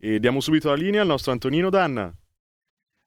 [0.00, 2.14] E diamo subito la linea al nostro Antonino Danna.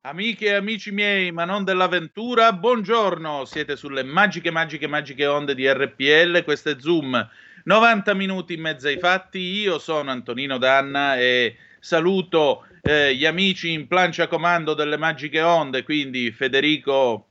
[0.01, 3.45] Amiche e amici miei, ma non dell'avventura, buongiorno.
[3.45, 6.43] Siete sulle magiche, magiche, magiche onde di RPL.
[6.43, 7.29] Questo è Zoom.
[7.63, 9.39] 90 minuti in mezzo ai fatti.
[9.39, 15.83] Io sono Antonino Danna e saluto eh, gli amici in plancia comando delle magiche onde,
[15.83, 17.27] quindi Federico,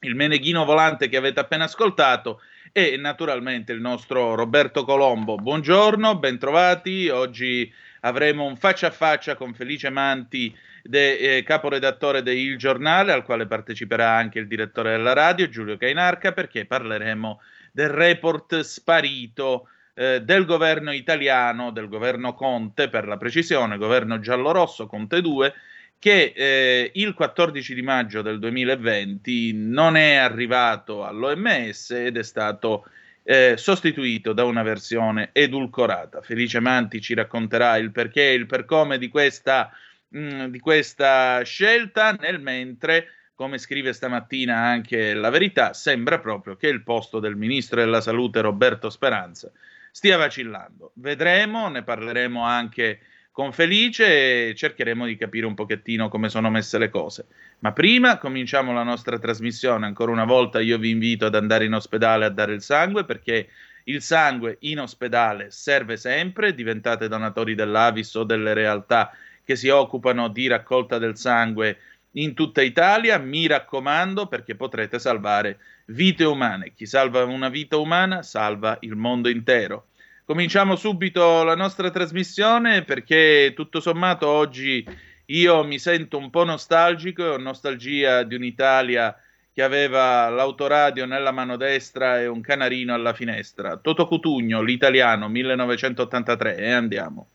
[0.00, 2.40] il meneghino volante che avete appena ascoltato,
[2.72, 5.36] e naturalmente il nostro Roberto Colombo.
[5.36, 7.08] Buongiorno, bentrovati.
[7.08, 7.72] Oggi
[8.06, 13.24] avremo un faccia a faccia con Felice Manti, de, eh, caporedattore de Il Giornale, al
[13.24, 17.40] quale parteciperà anche il direttore della radio, Giulio Cainarca, perché parleremo
[17.72, 24.86] del report sparito eh, del governo italiano, del governo Conte, per la precisione, governo giallorosso
[24.86, 25.52] Conte 2,
[25.98, 32.84] che eh, il 14 di maggio del 2020 non è arrivato all'OMS ed è stato
[33.28, 36.22] eh, sostituito da una versione edulcorata.
[36.22, 39.68] Felice Manti ci racconterà il perché e il per come di questa,
[40.08, 46.54] mh, mm, di questa scelta, nel mentre, come scrive stamattina anche la verità, sembra proprio
[46.54, 49.50] che il posto del ministro della salute Roberto Speranza
[49.90, 50.92] stia vacillando.
[50.94, 53.00] Vedremo, ne parleremo anche
[53.36, 57.26] con Felice e cercheremo di capire un pochettino come sono messe le cose.
[57.58, 59.84] Ma prima cominciamo la nostra trasmissione.
[59.84, 63.50] Ancora una volta io vi invito ad andare in ospedale a dare il sangue perché
[63.84, 66.54] il sangue in ospedale serve sempre.
[66.54, 69.12] Diventate donatori dell'Avis o delle realtà
[69.44, 71.76] che si occupano di raccolta del sangue
[72.12, 73.18] in tutta Italia.
[73.18, 75.58] Mi raccomando perché potrete salvare
[75.88, 76.72] vite umane.
[76.74, 79.88] Chi salva una vita umana salva il mondo intero.
[80.26, 84.84] Cominciamo subito la nostra trasmissione perché tutto sommato oggi
[85.26, 89.16] io mi sento un po' nostalgico, ho nostalgia di un'Italia
[89.52, 93.76] che aveva l'autoradio nella mano destra e un canarino alla finestra.
[93.76, 97.28] Toto Cutugno, l'italiano, 1983, e andiamo.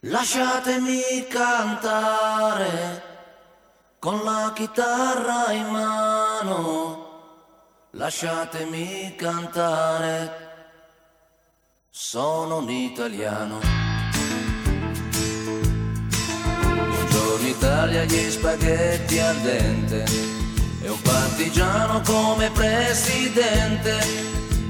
[0.00, 3.02] Lasciatemi cantare
[4.00, 7.08] con la chitarra in mano,
[7.92, 10.45] lasciatemi cantare
[11.98, 13.58] sono un italiano.
[16.60, 20.04] Buongiorno Italia, gli spaghetti al dente
[20.82, 23.96] e un partigiano come presidente.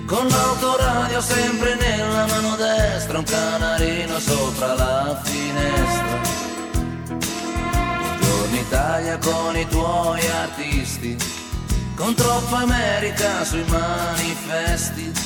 [0.07, 6.21] Con l'autoradio sempre nella mano destra, un canarino sopra la finestra.
[7.09, 11.17] Buongiorno Italia con i tuoi artisti,
[11.97, 15.26] con troppa America sui manifesti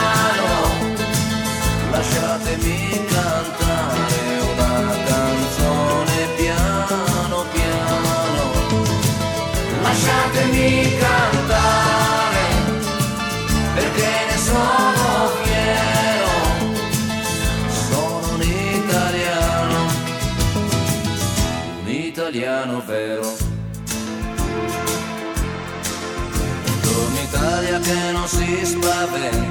[1.91, 8.43] lasciatemi cantare una canzone piano piano,
[9.81, 12.43] lasciatemi cantare
[13.75, 16.33] perché ne sono fiero,
[17.89, 19.79] sono un italiano,
[21.83, 23.49] un italiano vero.
[26.63, 29.50] Buongiorno Italia che non si spaventa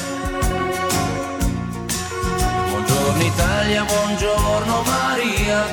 [3.71, 5.65] sveglia, buongiorno Maria,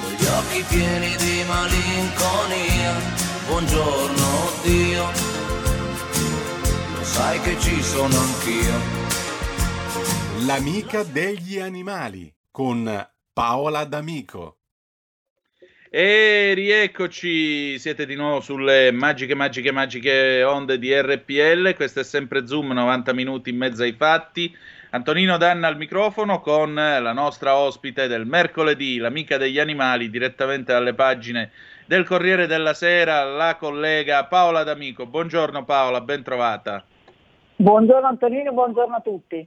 [0.00, 2.94] con gli occhi pieni di malinconia,
[3.46, 5.04] buongiorno Dio,
[6.94, 9.06] lo sai che ci sono anch'io.
[10.44, 14.56] L'amica degli animali con Paola D'Amico.
[15.90, 22.46] E rieccoci, siete di nuovo sulle magiche, magiche, magiche onde di RPL, questo è sempre
[22.46, 24.54] Zoom, 90 minuti in mezzo ai fatti.
[24.90, 30.94] Antonino Danna al microfono con la nostra ospite del mercoledì, l'amica degli animali, direttamente dalle
[30.94, 31.50] pagine
[31.84, 35.04] del Corriere della Sera, la collega Paola D'Amico.
[35.04, 36.82] Buongiorno Paola, ben trovata.
[37.56, 39.46] Buongiorno Antonino, buongiorno a tutti.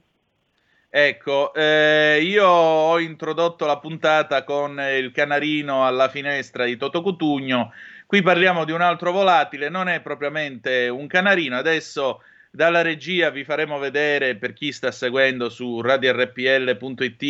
[0.88, 7.72] Ecco, eh, io ho introdotto la puntata con il canarino alla finestra di Toto Cutugno.
[8.06, 11.56] Qui parliamo di un altro volatile, non è propriamente un canarino.
[11.56, 12.20] Adesso
[12.52, 17.22] dalla regia vi faremo vedere per chi sta seguendo su radiorpl.it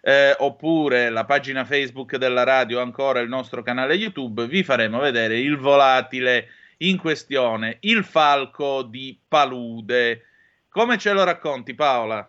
[0.00, 5.38] eh, oppure la pagina Facebook della radio, ancora il nostro canale YouTube, vi faremo vedere
[5.38, 6.48] il volatile
[6.78, 10.22] in questione, il falco di palude.
[10.70, 12.26] Come ce lo racconti Paola?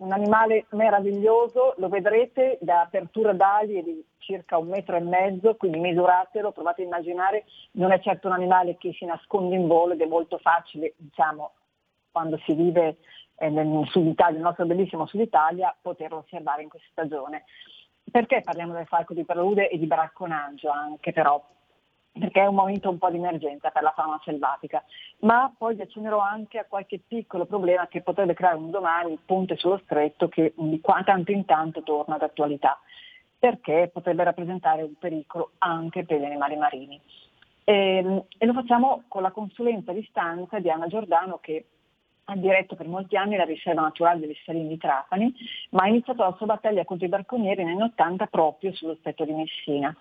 [0.00, 5.56] un animale meraviglioso, lo vedrete da apertura d'ali è di circa un metro e mezzo,
[5.56, 9.94] quindi misuratelo, provate a immaginare, non è certo un animale che si nasconde in volo
[9.94, 11.52] ed è molto facile, diciamo,
[12.12, 12.98] quando si vive
[13.38, 17.44] eh, nel Sud Italia, nel nostro bellissimo Sud Italia, poterlo osservare in questa stagione.
[18.08, 21.42] Perché parliamo del falco di Perude e di bracconaggio anche però?
[22.12, 24.82] perché è un momento un po' di emergenza per la fauna selvatica,
[25.20, 29.20] ma poi vi accennerò anche a qualche piccolo problema che potrebbe creare un domani il
[29.24, 32.80] ponte sullo stretto che di tanto in tanto torna d'attualità,
[33.40, 37.00] perché potrebbe rappresentare un pericolo anche per gli animali marini.
[37.64, 41.64] E, ehm, e lo facciamo con la consulenza di stanza di Anna Giordano che
[42.24, 45.34] ha diretto per molti anni la riserva naturale delle Salini di Trapani,
[45.70, 49.24] ma ha iniziato la sua battaglia contro i barconieri negli anni 80 proprio sullo stretto
[49.24, 49.94] di Messina.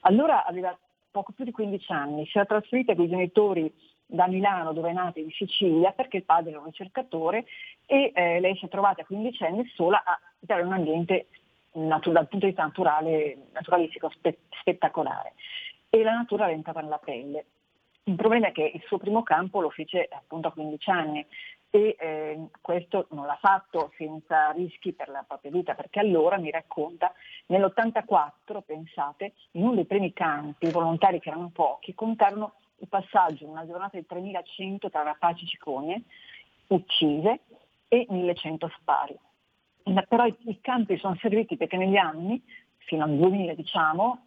[0.00, 0.76] Allora aveva
[1.10, 3.72] poco più di 15 anni, si era trasferita con i genitori
[4.06, 7.44] da Milano dove è nata in Sicilia perché il padre era un ricercatore
[7.86, 11.26] e eh, lei si è trovata a 15 anni sola a dare un ambiente
[11.76, 15.34] natu- dal punto di vista naturale, naturalistico spe- spettacolare
[15.90, 17.44] e la natura è nella pelle.
[18.04, 21.26] Il problema è che il suo primo campo lo fece appunto a 15 anni
[21.70, 26.50] e eh, questo non l'ha fatto senza rischi per la propria vita, perché allora mi
[26.50, 27.12] racconta,
[27.46, 33.44] nell'84, pensate, in uno dei primi campi, i volontari che erano pochi, contarono il passaggio
[33.44, 36.02] in una giornata di 3100 tra rapaci e cicogne
[36.68, 37.40] uccise
[37.88, 39.18] e 1100 spari.
[40.08, 42.42] Però i, campi sono serviti perché negli anni,
[42.78, 44.26] fino al 2000 diciamo,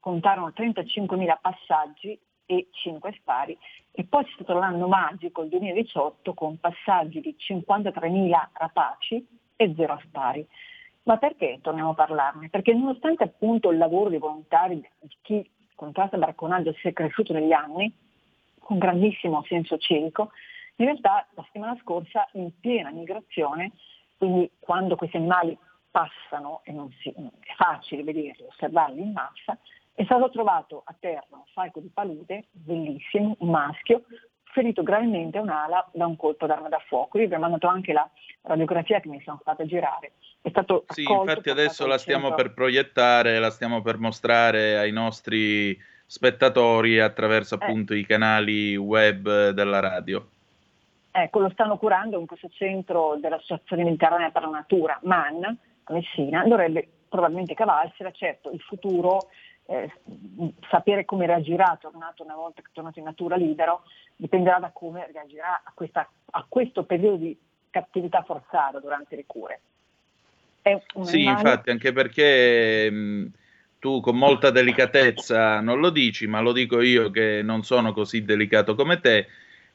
[0.00, 3.56] contarono 35.000 passaggi e 5 spari
[3.90, 9.26] e poi c'è stato l'anno magico, il 2018, con passaggi di 53.000 rapaci
[9.56, 10.46] e 0 spari.
[11.04, 12.50] Ma perché torniamo a parlarne?
[12.50, 17.52] Perché nonostante appunto il lavoro dei volontari, di chi contrasta il bracconaggio sia cresciuto negli
[17.52, 17.90] anni,
[18.58, 20.32] con grandissimo senso civico,
[20.76, 23.72] in realtà la settimana scorsa in piena migrazione,
[24.18, 25.56] quindi quando questi animali
[25.90, 29.58] passano e non si, è facile vederli, osservarli in massa,
[29.94, 34.04] è stato trovato a terra un falco di palude, bellissimo, un maschio,
[34.44, 37.18] ferito gravemente a un'ala da un colpo d'arma da fuoco.
[37.18, 38.08] Io vi ho mandato anche la
[38.42, 40.12] radiografia che mi sono fatta girare.
[40.40, 45.76] È stato sì, infatti adesso la stiamo per proiettare, la stiamo per mostrare ai nostri
[46.06, 47.58] spettatori attraverso eh.
[47.64, 47.98] appunto eh.
[47.98, 50.26] i canali web della radio.
[51.10, 56.44] Ecco, lo stanno curando in questo centro dell'Associazione Mediterranea per la Natura, MAN, a Messina,
[56.46, 59.28] dovrebbe probabilmente cavarsela, certo il futuro
[59.66, 59.90] eh,
[60.70, 63.82] sapere come reagirà tornato una volta che è tornato in natura libero
[64.16, 67.38] dipenderà da come reagirà a, questa, a questo periodo di
[67.70, 69.60] cattività forzata durante le cure.
[71.02, 71.40] Sì, animale...
[71.40, 73.32] infatti, anche perché mh,
[73.78, 78.24] tu con molta delicatezza non lo dici, ma lo dico io che non sono così
[78.24, 79.26] delicato come te.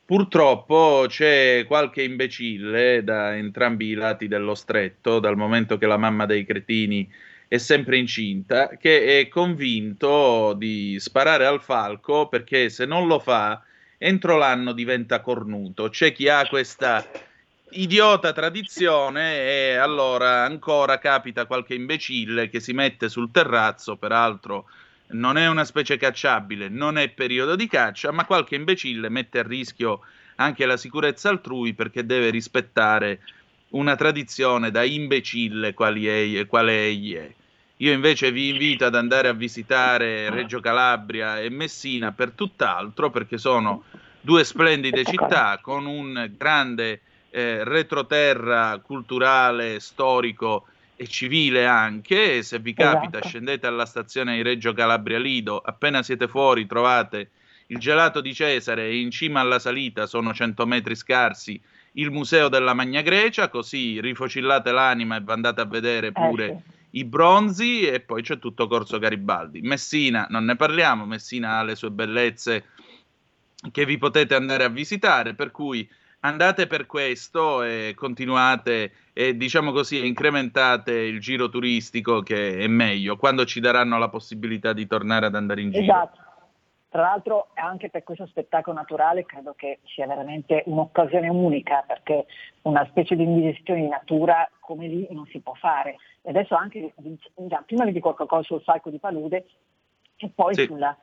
[0.05, 6.25] Purtroppo c'è qualche imbecille da entrambi i lati dello stretto, dal momento che la mamma
[6.25, 7.09] dei cretini
[7.47, 13.63] è sempre incinta, che è convinto di sparare al falco perché se non lo fa,
[13.97, 15.87] entro l'anno diventa cornuto.
[15.87, 17.05] C'è chi ha questa
[17.69, 24.65] idiota tradizione e allora ancora capita qualche imbecille che si mette sul terrazzo, peraltro
[25.13, 29.43] non è una specie cacciabile, non è periodo di caccia, ma qualche imbecille mette a
[29.43, 30.01] rischio
[30.35, 33.21] anche la sicurezza altrui perché deve rispettare
[33.69, 37.31] una tradizione da imbecille quale egli è.
[37.77, 43.37] Io invece vi invito ad andare a visitare Reggio Calabria e Messina per tutt'altro, perché
[43.37, 43.83] sono
[44.21, 50.67] due splendide città con un grande eh, retroterra culturale, storico
[51.03, 53.27] e civile anche, se vi capita Esatto.
[53.27, 57.31] scendete alla stazione di Reggio Calabria Lido, appena siete fuori trovate
[57.67, 61.59] il gelato di Cesare e in cima alla salita sono 100 metri scarsi
[61.93, 66.97] il museo della Magna Grecia, così rifocillate l'anima e andate a vedere pure Eh, sì.
[66.97, 69.61] i bronzi e poi c'è tutto Corso Garibaldi.
[69.61, 72.65] Messina, non ne parliamo, Messina ha le sue bellezze
[73.71, 75.87] che vi potete andare a visitare, per cui
[76.25, 83.17] andate per questo e continuate e diciamo così incrementate il giro turistico che è meglio
[83.17, 85.83] quando ci daranno la possibilità di tornare ad andare in giro.
[85.83, 86.21] Esatto.
[86.89, 92.25] Tra l'altro anche per questo spettacolo naturale credo che sia veramente un'occasione unica perché
[92.63, 95.97] una specie di indigestione di natura come lì non si può fare.
[96.21, 96.93] E adesso anche,
[97.35, 99.45] già, prima vi dico qualcosa sul falco di palude
[100.17, 100.65] e poi Sì.
[100.67, 100.95] sulla-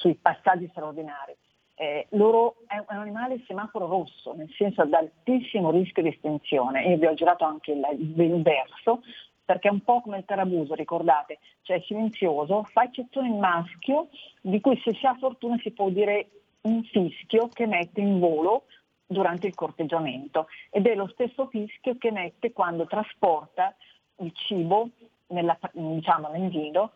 [0.00, 1.34] sui passaggi straordinari.
[1.74, 6.84] Eh, loro è un animale semaforo rosso, nel senso ad altissimo rischio di estinzione.
[6.84, 7.82] Io vi ho girato anche il,
[8.16, 9.02] il verso,
[9.44, 14.08] perché è un po' come il tarabuso, ricordate, cioè è silenzioso, fa eccezione il maschio,
[14.40, 16.28] di cui se si ha fortuna si può dire
[16.62, 18.64] un fischio che mette in volo
[19.06, 23.74] durante il corteggiamento ed è lo stesso fischio che mette quando trasporta
[24.18, 24.90] il cibo
[25.28, 26.92] nella, diciamo, nel nido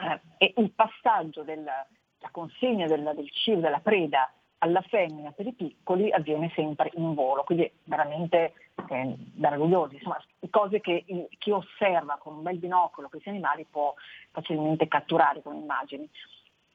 [0.00, 1.86] eh, e il passaggio della
[2.20, 7.14] la consegna del, del cibo, della preda alla femmina per i piccoli avviene sempre in
[7.14, 8.54] volo, quindi veramente
[8.88, 10.20] eh, meravigliosi, insomma
[10.50, 13.94] cose che il- chi osserva con un bel binocolo questi animali può
[14.32, 16.08] facilmente catturare con immagini.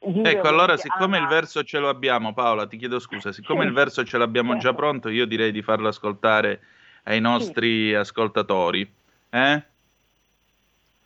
[0.06, 3.62] Vive Ecco, allora siccome il ama- verso ce lo abbiamo, Paola, ti chiedo scusa, siccome
[3.62, 3.66] Sì.
[3.68, 4.76] il verso ce l'abbiamo già Certo.
[4.76, 6.60] pronto, io direi di farlo ascoltare
[7.04, 8.90] ai nostri ascoltatori.
[9.30, 9.62] Eh?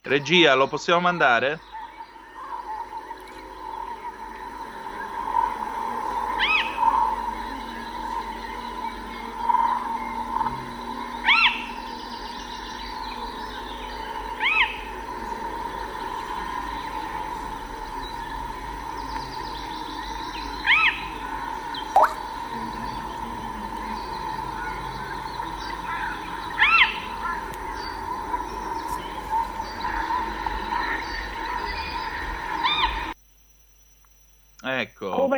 [0.03, 1.59] Regia, lo possiamo mandare?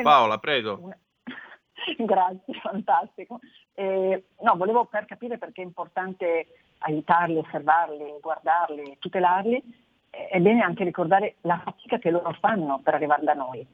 [0.03, 0.79] Come- Paola, prego.
[0.83, 0.99] Una-
[1.97, 3.39] Grazie, fantastico.
[3.75, 6.47] Eh, no, volevo per capire perché è importante
[6.79, 9.63] aiutarli, osservarli, guardarli, tutelarli,
[10.11, 13.67] eh, è bene anche ricordare la fatica che loro fanno per arrivare da noi,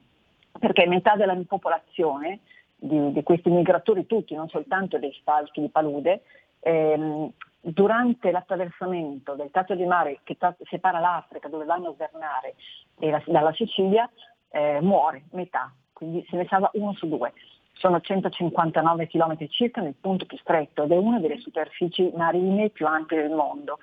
[0.59, 2.41] perché metà della popolazione
[2.77, 6.23] di, di questi migratori tutti, non soltanto dei falchi di palude,
[6.61, 7.31] ehm,
[7.61, 12.55] durante l'attraversamento del tratto di mare che tra- separa l'Africa, dove vanno a svernare,
[12.99, 14.09] la- dalla Sicilia,
[14.51, 17.33] eh, muore metà, quindi se ne salva uno su due.
[17.73, 22.87] Sono 159 km circa nel punto più stretto ed è una delle superfici marine più
[22.87, 23.79] ampie del mondo.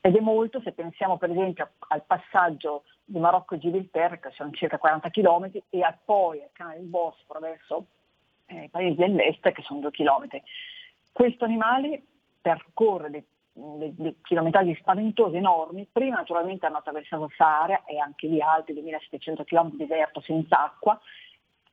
[0.00, 4.52] Ed è molto se pensiamo per esempio al passaggio di Marocco e Gibilterra, che sono
[4.52, 7.86] circa 40 km, e a poi al canale del Bosforo verso
[8.46, 10.28] eh, i paesi dell'est, che sono 2 km.
[11.12, 12.02] Questo animale
[12.40, 18.40] percorre dei, dei, dei chilometraggi spaventosi enormi, prima naturalmente hanno attraversato Sahara e anche lì
[18.40, 21.00] altri 2700 km di deserto senza acqua,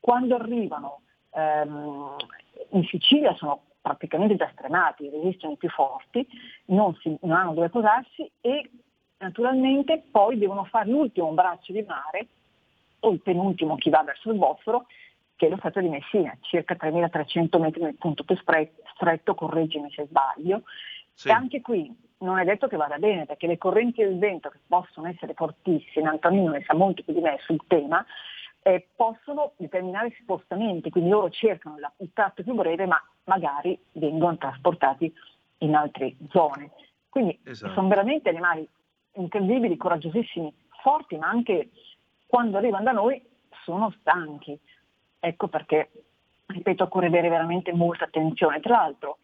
[0.04, 2.16] quando arrivano ehm,
[2.72, 6.28] in Sicilia sono praticamente già stremati, resistono i più forti,
[6.66, 8.70] non, si- non hanno dove posarsi e
[9.16, 12.26] naturalmente poi devono fare l'ultimo braccio di mare,
[13.00, 14.88] o il penultimo chi va verso il Bosforo,
[15.36, 20.04] che è lo stato di Messina, circa 3.300 metri nel punto più stretto, correggimi se
[20.04, 20.64] sbaglio.
[21.14, 21.28] Sì.
[21.28, 24.58] E anche qui non è detto che vada bene, perché le correnti del vento, che
[24.66, 28.04] possono essere fortissime, Antonino ne sa molto più di me sul tema,
[28.66, 34.38] eh, possono determinare spostamenti, quindi loro cercano la- il tratto più breve, ma magari vengono
[34.38, 35.12] trasportati
[35.58, 36.70] in altre zone.
[37.10, 37.74] Quindi Esatto.
[37.74, 38.66] sono veramente animali
[39.12, 40.52] incredibili, coraggiosissimi,
[40.82, 41.70] forti, ma anche
[42.26, 43.22] quando arrivano da noi
[43.64, 44.58] sono stanchi.
[45.20, 45.90] Ecco perché,
[46.46, 48.60] ripeto, occorre avere veramente molta attenzione.
[48.60, 49.18] Tra l'altro,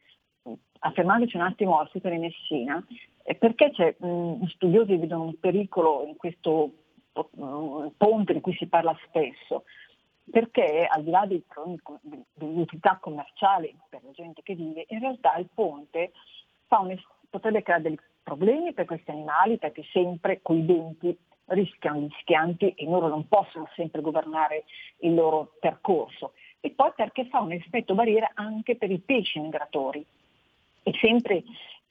[0.80, 2.82] affermandoci un attimo al sito di Messina,
[3.22, 6.72] eh, perché c'è, mh, gli studiosi vedono un pericolo in questo
[7.12, 9.64] ponte di cui si parla spesso?
[10.30, 14.54] Perché al di là dei problemi com- di- di utilità commerciali per la gente che
[14.54, 16.12] vive, in realtà il ponte
[16.68, 16.96] un
[17.28, 22.84] potrebbe creare dei problemi per questi animali perché sempre coi denti rischiano gli schianti e
[22.84, 24.64] loro non possono sempre governare
[24.98, 26.32] il loro percorso.
[26.60, 30.04] E poi perché fa un effetto barriera anche per i pesci migratori.
[30.82, 31.42] E sempre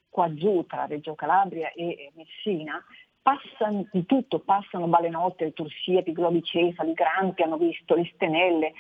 [0.10, 2.84] qua giù tra Reggio Calabria e Messina
[3.30, 8.74] passano di tutto, passano balenotte, tursiepi, globicefali, granti, hanno visto le stenelle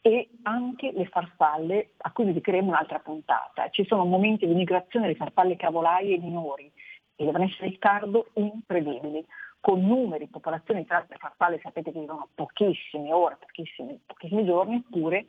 [0.00, 3.68] e anche le farfalle a cui dedicheremo un'altra puntata.
[3.70, 6.70] Ci sono momenti di migrazione delle farfalle cavolaie minori
[7.16, 9.26] e devono essere ritardo incredibili,
[9.58, 15.26] con numeri, popolazioni di tratte farfalle, sapete che vivono pochissime ore, pochissimi, pochissimi giorni, eppure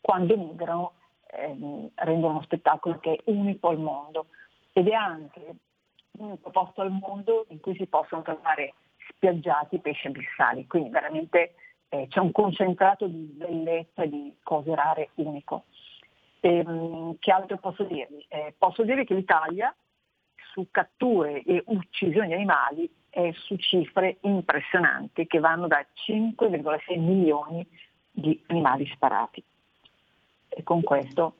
[0.00, 0.92] quando migrano
[1.32, 4.28] ehm, rendono uno spettacolo che è unico al mondo
[4.72, 5.56] ed è anche
[6.20, 8.74] l'unico posto al mondo in cui si possono trovare
[9.08, 11.54] spiaggiati pesci abissali, quindi veramente
[11.88, 15.64] eh, c'è un concentrato di bellezza e di cose rare unico.
[16.40, 18.24] E, ehm, che altro posso dirvi?
[18.28, 19.74] Eh, posso dirvi che l'Italia
[20.52, 27.66] su catture e uccisioni di animali è su cifre impressionanti che vanno da 5,6 milioni
[28.10, 29.42] di animali sparati.
[30.48, 31.34] E con questo...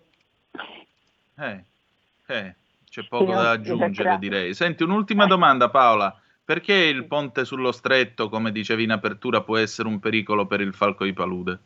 [1.38, 1.64] Eh,
[2.26, 2.54] eh,
[2.90, 4.52] c'è poco da aggiungere direi.
[4.52, 6.14] Senti, un'ultima domanda Paola.
[6.44, 10.74] Perché il ponte sullo stretto, come dicevi in apertura, può essere un pericolo per il
[10.74, 11.60] falco di palude?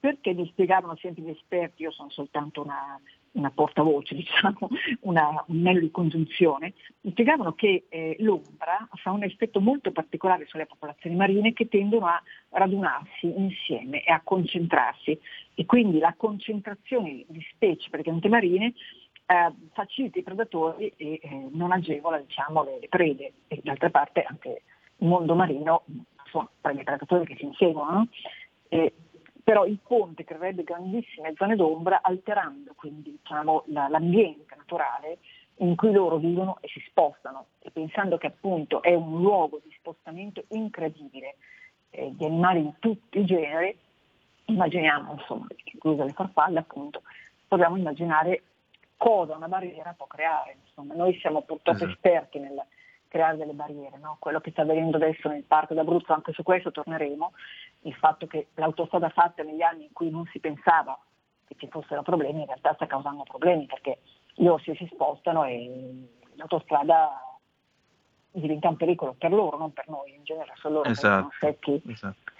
[0.00, 2.98] Perché mi spiegavano sempre gli esperti, io sono soltanto una,
[3.32, 4.68] una portavoce, diciamo,
[5.00, 6.72] una, un anello di congiunzione,
[7.02, 12.06] mi spiegavano che eh, l'ombra fa un effetto molto particolare sulle popolazioni marine che tendono
[12.06, 15.18] a radunarsi insieme e a concentrarsi
[15.54, 18.72] e quindi la concentrazione di specie praticamente marine
[19.26, 24.22] eh, facilita i predatori e eh, non agevola diciamo, le, le, prede e d'altra parte
[24.22, 24.62] anche
[24.96, 25.82] il mondo marino
[26.30, 28.08] sono i predatori che si inseguono.
[28.68, 28.92] Eh,
[29.42, 35.18] però il ponte creerebbe grandissime zone d'ombra alterando quindi diciamo, la, l'ambiente naturale
[35.58, 39.72] in cui loro vivono e si spostano e pensando che appunto è un luogo di
[39.78, 41.36] spostamento incredibile
[41.90, 43.76] eh, di animali di tutti i generi,
[44.46, 47.02] immaginiamo insomma, incluse le farfalle appunto,
[47.46, 48.42] possiamo immaginare
[48.96, 50.56] cosa una barriera può creare.
[50.64, 51.92] Insomma, noi siamo purtroppo esatto.
[51.92, 52.62] esperti nel
[53.08, 54.16] creare delle barriere, no?
[54.18, 57.32] quello che sta avvenendo adesso nel parco d'Abruzzo, anche su questo torneremo,
[57.82, 60.98] il fatto che l'autostrada fatta negli anni in cui non si pensava
[61.46, 64.00] che ci fossero problemi, in realtà sta causando problemi perché
[64.34, 67.38] gli orsi si spostano e l'autostrada
[68.32, 71.28] diventa un pericolo per loro, non per noi, in genere sono loro esatto.
[71.28, 71.82] che sono secchi.
[71.90, 72.34] Esatto.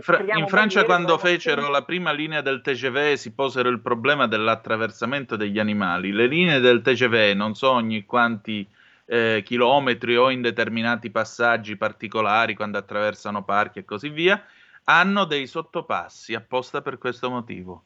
[0.00, 5.36] Fra- in Francia quando fecero la prima linea del TGV si posero il problema dell'attraversamento
[5.36, 6.12] degli animali.
[6.12, 8.68] Le linee del TGV non so ogni quanti
[9.06, 14.44] eh, chilometri o in determinati passaggi particolari quando attraversano parchi e così via,
[14.84, 17.84] hanno dei sottopassi apposta per questo motivo.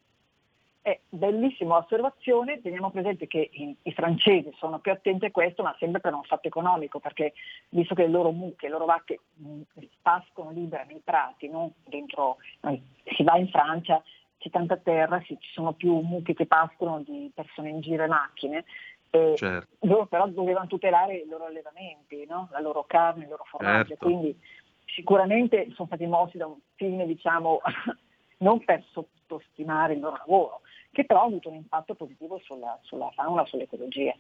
[0.85, 5.75] È bellissima osservazione, teniamo presente che i, i, francesi sono più attenti a questo, ma
[5.79, 7.33] sempre per un fatto economico, perché
[7.71, 9.63] visto che le loro mucche, le loro vacche mh,
[10.03, 11.73] pascono libere nei prati, no?
[11.87, 12.83] dentro, noi,
[13.17, 14.03] si va in Francia,
[14.37, 18.65] c'è tanta terra, ci sono più mucche che pascono di persone in giro e macchine,
[19.09, 19.69] e certo.
[19.87, 22.49] loro però dovevano tutelare i loro allevamenti, no?
[22.51, 24.05] la loro carne, il loro formaggio, certo.
[24.05, 24.39] quindi
[24.85, 27.63] sicuramente sono stati mossi da un fine, diciamo,
[28.45, 30.61] non per sottostimare il loro lavoro,
[30.95, 34.15] che però ha avuto un impatto positivo sulla, sulla fauna, sull'ecologia.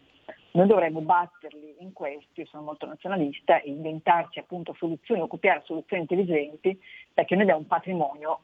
[0.51, 6.03] Noi dovremmo batterli in questo, io sono molto nazionalista, e inventarci appunto soluzioni, occupare soluzioni
[6.03, 6.79] intelligenti,
[7.13, 8.41] perché noi abbiamo un patrimonio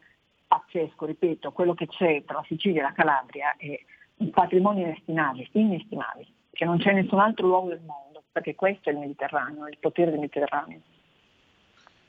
[0.46, 3.78] pazzesco, ripeto, quello che c'è tra la Sicilia e la Calabria è
[4.16, 8.92] un patrimonio inestimabile, inestimabile, che non c'è nessun altro luogo del mondo, perché questo è
[8.92, 10.80] il Mediterraneo, il potere del Mediterraneo.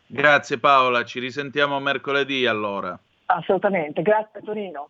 [0.07, 2.99] Grazie Paola, ci risentiamo mercoledì allora.
[3.27, 4.89] Assolutamente, grazie Torino.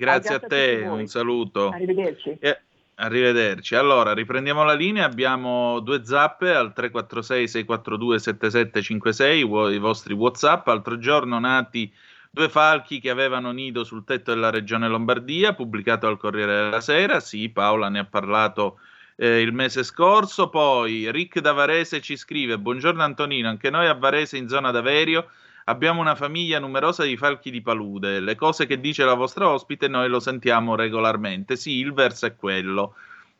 [0.00, 1.68] Grazie a, te, a un saluto.
[1.68, 2.36] Arrivederci.
[2.40, 2.58] E,
[2.94, 3.74] arrivederci.
[3.74, 10.98] Allora, riprendiamo la linea, abbiamo due zappe al 346 642 7756, i vostri Whatsapp, altro
[10.98, 11.92] giorno nati
[12.30, 17.20] due falchi che avevano nido sul tetto della regione Lombardia, pubblicato al Corriere della Sera,
[17.20, 18.78] sì, Paola ne ha parlato
[19.16, 23.94] eh, il mese scorso, poi Rick da Varese ci scrive, buongiorno Antonino, anche noi a
[23.94, 25.28] Varese in zona d'Averio
[25.64, 28.20] Abbiamo una famiglia numerosa di falchi di palude.
[28.20, 31.56] Le cose che dice la vostra ospite noi lo sentiamo regolarmente.
[31.56, 32.94] Sì, il verso è quello.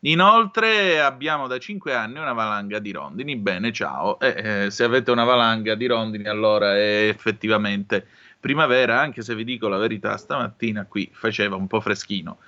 [0.04, 3.36] Inoltre abbiamo da 5 anni una valanga di rondini.
[3.36, 4.18] Bene, ciao.
[4.20, 8.06] Eh, eh, se avete una valanga di rondini allora è effettivamente
[8.40, 12.38] primavera, anche se vi dico la verità, stamattina qui faceva un po' freschino.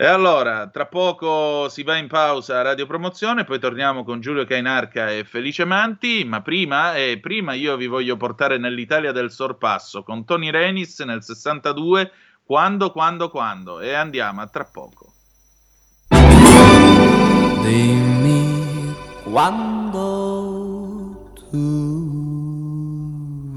[0.00, 4.46] E allora, tra poco si va in pausa a Radio Promozione, poi torniamo con Giulio
[4.46, 10.02] Cainarca e Felice Manti, ma prima, eh, prima io vi voglio portare nell'Italia del sorpasso
[10.02, 12.10] con Tony Renis nel 62,
[12.42, 15.12] quando, quando, quando, e andiamo a tra poco.
[17.60, 22.46] Dimmi quando tu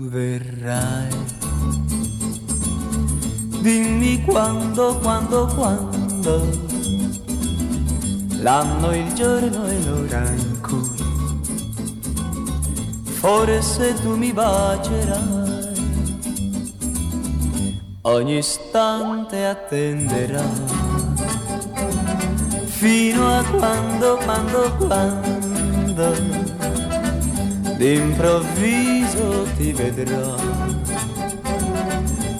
[0.09, 1.07] verrai.
[3.61, 6.47] Dimmi quando, quando, quando mondo,
[8.41, 10.91] l'anno, il giorno e l'ora in cui
[13.05, 15.73] forse tu mi bacerai,
[18.03, 20.41] ogni istante attenderai,
[22.65, 26.15] fino a quando, quando, quando
[27.77, 30.35] d'improvviso ti vedrò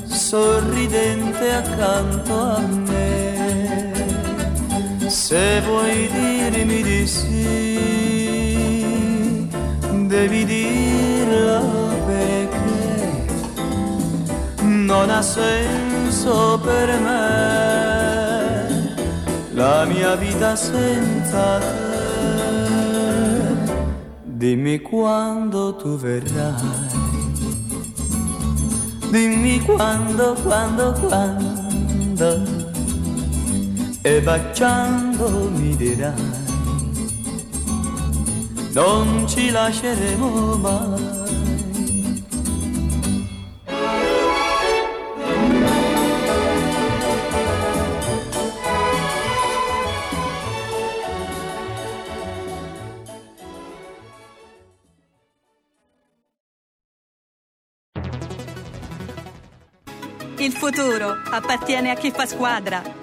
[0.06, 3.13] sorridente accanto a me.
[5.14, 7.48] Se vuoi dirmi di sì,
[10.08, 11.62] devi dirlo
[12.08, 13.28] perché
[14.62, 18.24] non ha senso per me
[19.54, 21.92] la mia vita senza te.
[24.24, 26.90] Dimmi quando tu verrai.
[29.12, 32.53] Dimmi quando, quando, quando.
[34.06, 36.14] E baciando mi dirai.
[38.74, 41.22] Non ci lasceremo mai.
[60.40, 63.03] Il futuro appartiene a chi fa squadra.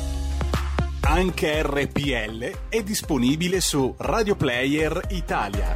[1.13, 5.75] Anche RPL è disponibile su Radio Player Italia.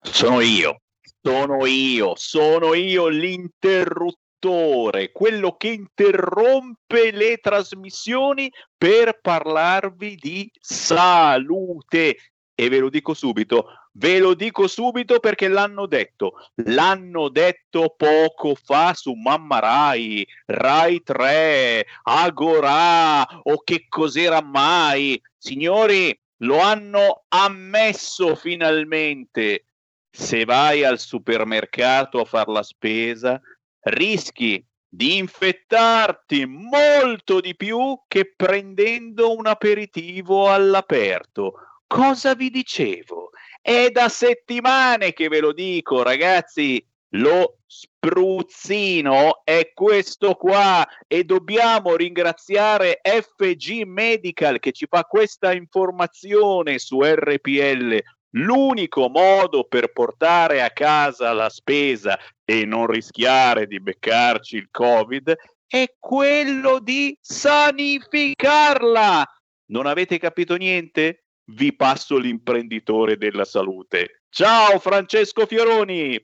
[0.00, 0.80] Sono io,
[1.20, 12.16] sono io, sono io l'interruttore, quello che interrompe le trasmissioni per parlarvi di salute.
[12.60, 16.32] E ve lo dico subito, ve lo dico subito perché l'hanno detto,
[16.64, 25.22] l'hanno detto poco fa su Mamma Rai, Rai 3, Agora o che cos'era mai.
[25.36, 29.66] Signori, lo hanno ammesso finalmente
[30.10, 33.40] se vai al supermercato a fare la spesa,
[33.82, 41.67] rischi di infettarti molto di più che prendendo un aperitivo all'aperto.
[41.88, 43.30] Cosa vi dicevo?
[43.60, 46.84] È da settimane che ve lo dico, ragazzi.
[47.12, 56.78] Lo spruzzino è questo qua e dobbiamo ringraziare FG Medical che ci fa questa informazione
[56.78, 57.98] su RPL
[58.32, 65.34] L'unico modo per portare a casa la spesa e non rischiare di beccarci il Covid
[65.66, 69.26] è quello di sanificarla.
[69.70, 71.24] Non avete capito niente?
[71.50, 74.24] Vi passo l'imprenditore della salute.
[74.28, 76.22] Ciao Francesco Fioroni.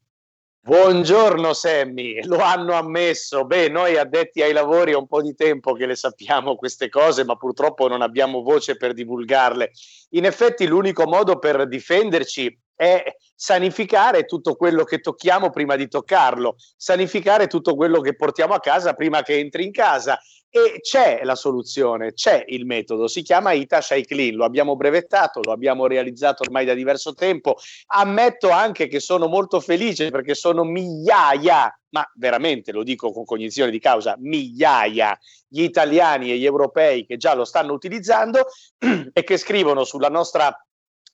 [0.60, 3.46] Buongiorno Sammy, lo hanno ammesso.
[3.46, 7.24] Beh, noi addetti ai lavori è un po' di tempo che le sappiamo queste cose,
[7.24, 9.70] ma purtroppo non abbiamo voce per divulgarle.
[10.10, 13.02] In effetti l'unico modo per difenderci è
[13.34, 18.94] sanificare tutto quello che tocchiamo prima di toccarlo, sanificare tutto quello che portiamo a casa
[18.94, 20.18] prima che entri in casa.
[20.56, 25.50] E c'è la soluzione, c'è il metodo, si chiama Itash Clean, lo abbiamo brevettato, lo
[25.50, 27.56] abbiamo realizzato ormai da diverso tempo.
[27.87, 33.72] Ammetto anche che sono molto felice perché sono migliaia, ma veramente lo dico con cognizione
[33.72, 38.46] di causa, migliaia gli italiani e gli europei che già lo stanno utilizzando
[39.12, 40.56] e che scrivono sulla nostra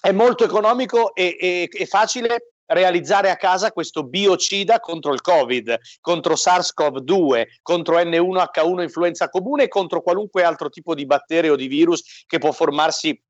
[0.00, 5.78] è molto economico e, e, e facile realizzare a casa questo biocida contro il Covid,
[6.00, 11.68] contro SARS-CoV-2, contro N1H1 influenza comune e contro qualunque altro tipo di batterio o di
[11.68, 13.20] virus che può formarsi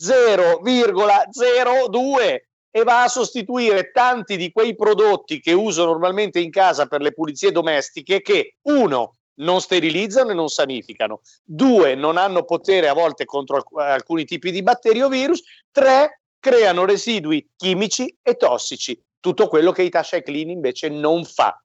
[0.02, 2.40] 0,02
[2.74, 7.12] e va a sostituire tanti di quei prodotti che uso normalmente in casa per le
[7.12, 13.24] pulizie domestiche che uno non sterilizzano e non sanificano, due non hanno potere a volte
[13.24, 19.72] contro alcuni tipi di batteri o virus, tre creano residui chimici e tossici, tutto quello
[19.72, 21.62] che Itasha Clean invece non fa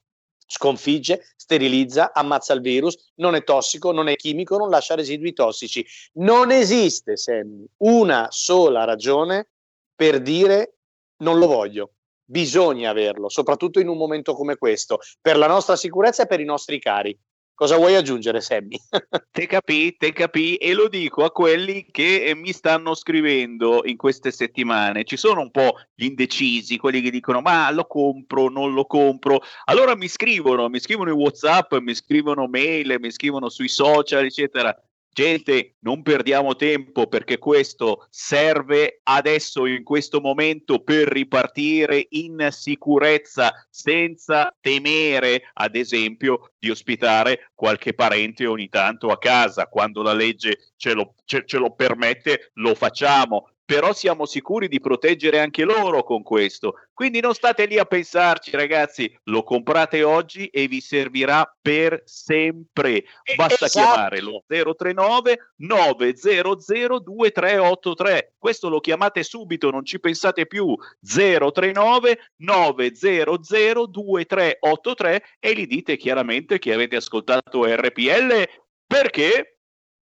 [0.47, 5.85] sconfigge, sterilizza, ammazza il virus, non è tossico, non è chimico, non lascia residui tossici.
[6.13, 9.49] Non esiste, Sammy, una sola ragione
[9.93, 10.77] per dire
[11.17, 11.91] non lo voglio.
[12.23, 16.45] Bisogna averlo, soprattutto in un momento come questo, per la nostra sicurezza e per i
[16.45, 17.17] nostri cari.
[17.57, 18.79] Cosa vuoi aggiungere, Sammy?
[19.31, 23.97] te capì, te capì, e lo dico a quelli che eh, mi stanno scrivendo in
[23.97, 25.05] queste settimane.
[25.05, 29.41] Ci sono un po' gli indecisi, quelli che dicono ma lo compro, non lo compro.
[29.65, 34.79] Allora mi scrivono, mi scrivono in WhatsApp, mi scrivono mail, mi scrivono sui social, eccetera.
[35.17, 43.51] Gente, non perdiamo tempo perché questo serve adesso, in questo momento, per ripartire in sicurezza,
[43.67, 49.65] senza temere, ad esempio, di ospitare qualche parente ogni tanto a casa.
[49.65, 54.79] Quando la legge ce lo, ce, ce lo permette, lo facciamo però siamo sicuri di
[54.79, 56.75] proteggere anche loro con questo.
[56.93, 63.03] Quindi non state lì a pensarci, ragazzi, lo comprate oggi e vi servirà per sempre.
[63.35, 63.91] Basta esatto.
[63.91, 68.35] chiamare lo 039 900 2383.
[68.37, 70.73] Questo lo chiamate subito, non ci pensate più.
[71.01, 78.47] 039 900 2383 e gli dite chiaramente che avete ascoltato RPL
[78.87, 79.56] perché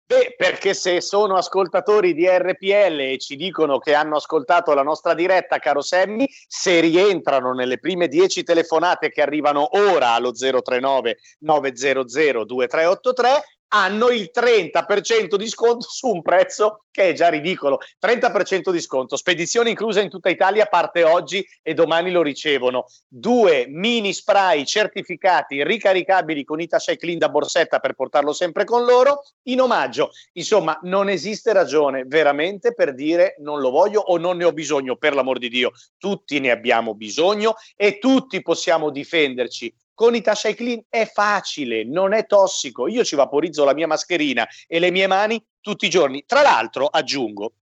[0.10, 5.14] Beh, perché se sono ascoltatori di RPL e ci dicono che hanno ascoltato la nostra
[5.14, 12.46] diretta, caro Sammy, se rientrano nelle prime 10 telefonate che arrivano ora allo 039 900
[12.46, 17.80] 2383, hanno il 30% di sconto su un prezzo che è già ridicolo.
[18.04, 22.86] 30% di sconto, spedizione inclusa in tutta Italia, parte oggi e domani lo ricevono.
[23.08, 29.22] Due mini spray certificati ricaricabili con Itacia Clean da borsetta per portarlo sempre con loro
[29.44, 30.10] in omaggio.
[30.34, 34.96] Insomma, non esiste ragione veramente per dire non lo voglio o non ne ho bisogno,
[34.96, 35.72] per l'amor di Dio.
[35.98, 42.14] Tutti ne abbiamo bisogno e tutti possiamo difenderci con i Tasha Clean è facile, non
[42.14, 42.88] è tossico.
[42.88, 46.24] Io ci vaporizzo la mia mascherina e le mie mani tutti i giorni.
[46.24, 47.54] Tra l'altro, aggiungo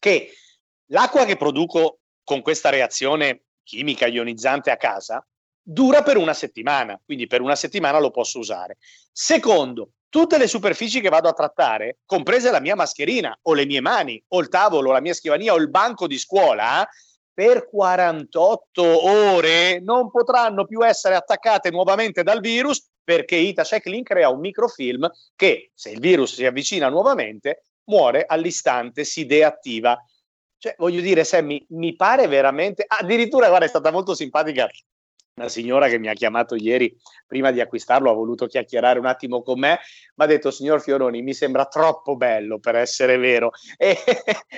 [0.00, 0.32] che
[0.86, 5.24] l'acqua che produco con questa reazione chimica ionizzante a casa
[5.62, 8.78] dura per una settimana, quindi per una settimana lo posso usare.
[9.12, 13.80] Secondo, tutte le superfici che vado a trattare, comprese la mia mascherina o le mie
[13.80, 16.84] mani o il tavolo, la mia scrivania o il banco di scuola,
[17.38, 24.28] per 48 ore non potranno più essere attaccate nuovamente dal virus perché Itacheck Link crea
[24.28, 29.96] un microfilm che, se il virus si avvicina nuovamente, muore all'istante, si deattiva.
[30.58, 32.84] Cioè, voglio dire, Sammy, mi pare veramente...
[32.84, 34.68] Addirittura, guarda, è stata molto simpatica
[35.38, 36.94] una signora che mi ha chiamato ieri
[37.26, 39.78] prima di acquistarlo, ha voluto chiacchierare un attimo con me,
[40.16, 43.52] mi ha detto signor Fioroni mi sembra troppo bello per essere vero.
[43.88, 43.96] E,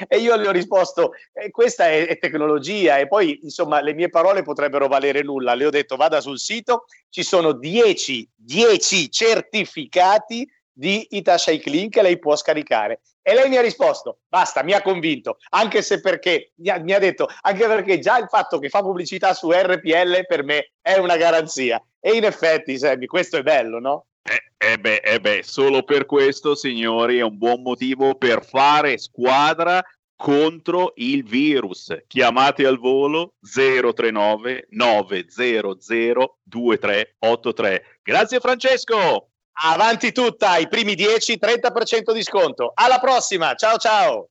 [0.08, 4.08] e io le ho risposto eh, questa è, è, tecnologia e poi insomma le mie
[4.08, 10.48] parole potrebbero valere nulla, le ho detto vada sul sito, ci sono 10, 10 certificati
[10.80, 13.02] di Itasha Clean che lei può scaricare.
[13.20, 16.94] E lei mi ha risposto, basta, mi ha convinto, anche se perché, mi ha, mi
[16.94, 20.96] ha, detto, anche perché già il fatto che fa pubblicità su RPL per me è
[20.96, 21.84] una garanzia.
[22.00, 24.06] E in effetti, Sammy, questo è bello, no?
[24.22, 28.96] Eh, eh, beh, eh beh, solo per questo, signori, è un buon motivo per fare
[28.96, 29.84] squadra
[30.16, 31.94] contro il virus.
[32.06, 37.98] Chiamate al volo 039 900 2383.
[38.02, 39.29] Grazie Francesco!
[39.62, 42.72] Avanti tutta, i primi 10, 30% di sconto.
[42.74, 44.28] Alla prossima, ciao ciao!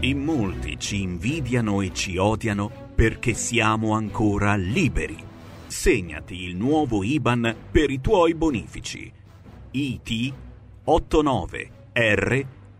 [0.00, 5.22] In molti ci invidiano e ci odiano perché siamo ancora liberi.
[5.66, 9.12] Segnati il nuovo IBAN per i tuoi bonifici.
[9.72, 10.34] IT
[10.84, 12.46] 89 R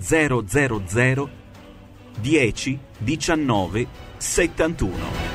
[0.00, 1.30] 000
[2.20, 3.86] 10 19
[4.16, 5.30] 71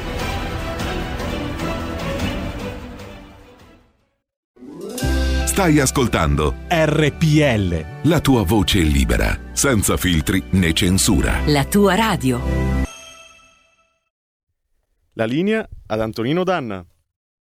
[5.56, 8.10] Stai ascoltando RPL.
[8.10, 11.39] La tua voce libera, senza filtri né censura.
[11.45, 12.41] La tua radio.
[15.13, 16.86] La linea ad Antonino Danna.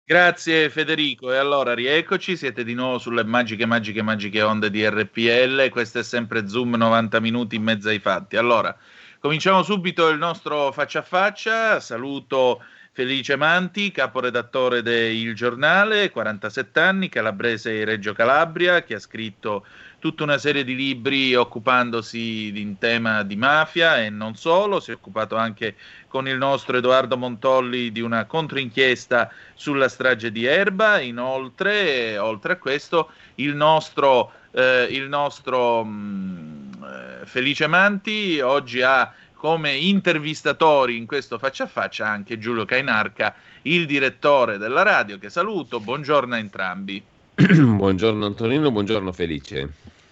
[0.09, 1.33] Grazie Federico.
[1.33, 6.05] E allora rieccoci, siete di nuovo sulle magiche, magiche, magiche onde di RPL, questo è
[6.05, 8.37] sempre Zoom 90 minuti in mezzo ai fatti.
[8.37, 8.77] Allora,
[9.19, 16.79] cominciamo subito il nostro faccia a faccia, saluto Felice Manti, caporedattore de Il Giornale, 47
[16.79, 19.66] anni, calabrese Reggio Calabria, che ha scritto
[19.99, 24.95] tutta una serie di libri occupandosi in tema di mafia e non solo, si è
[24.95, 25.77] occupato anche
[26.09, 32.57] con il nostro Edoardo Montolli di una controinchiesta sulla strage di Erba, inoltre, oltre a
[32.57, 36.87] questo, il nostro, eh, il nostro mh,
[37.23, 43.35] eh, Felice Manti oggi ha come intervistatori in questo faccia a faccia anche Giulio Cainarca,
[43.63, 45.81] il direttore della radio, che saluto.
[45.81, 47.03] Buongiorno a entrambi.
[47.77, 49.68] buongiorno Antonino, buongiorno Felice.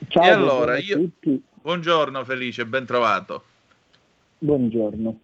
[0.09, 1.09] Ciao, e allora io...
[1.63, 3.45] Buongiorno Felice, ben trovato.
[4.37, 5.21] Buongiorno.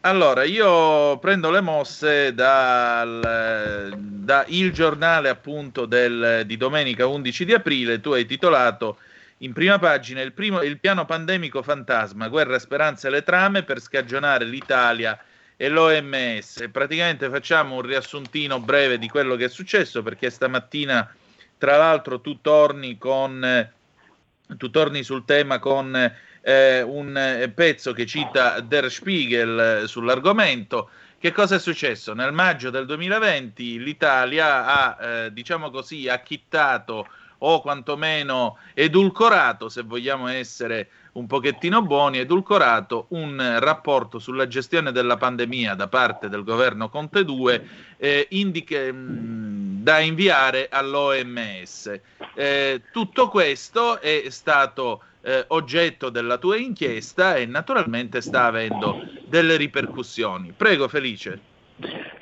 [0.00, 7.52] Allora, io prendo le mosse dal da il giornale appunto del, di domenica 11 di
[7.52, 8.96] aprile, tu hai titolato
[9.38, 13.78] in prima pagina il, primo, il piano pandemico fantasma, guerra, speranza e le trame per
[13.78, 15.18] scagionare l'Italia
[15.56, 16.68] e l'OMS.
[16.70, 21.12] Praticamente facciamo un riassuntino breve di quello che è successo perché stamattina,
[21.58, 23.70] tra l'altro, tu torni, con,
[24.46, 30.90] tu torni sul tema con eh, un pezzo che cita Der Spiegel sull'argomento.
[31.18, 32.12] Che cosa è successo?
[32.12, 40.28] Nel maggio del 2020 l'Italia ha, eh, diciamo così, acchittato o quantomeno edulcorato, se vogliamo
[40.28, 46.88] essere un pochettino buoni, edulcorato un rapporto sulla gestione della pandemia da parte del governo
[46.88, 52.00] Conte 2 eh, indica, mh, da inviare all'OMS.
[52.34, 59.56] Eh, tutto questo è stato eh, oggetto della tua inchiesta e naturalmente sta avendo delle
[59.56, 60.52] ripercussioni.
[60.56, 61.52] Prego Felice.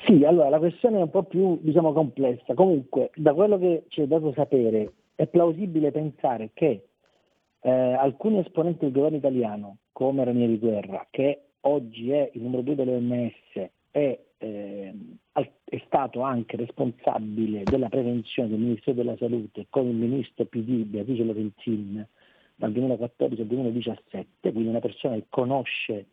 [0.04, 2.54] Sì, allora la questione è un po' più diciamo, complessa.
[2.54, 6.88] Comunque, da quello che ci è dato sapere, è plausibile pensare che
[7.62, 12.74] eh, alcuni esponenti del governo italiano, come Ranieri Guerra, che oggi è il numero due
[12.74, 14.94] dell'OMS, è, eh,
[15.32, 21.24] è stato anche responsabile della prevenzione del Ministero della Salute con il ministro PD Beatrice
[21.24, 22.06] Lorenzin
[22.56, 26.06] dal 2014 al 2017, quindi una persona che conosce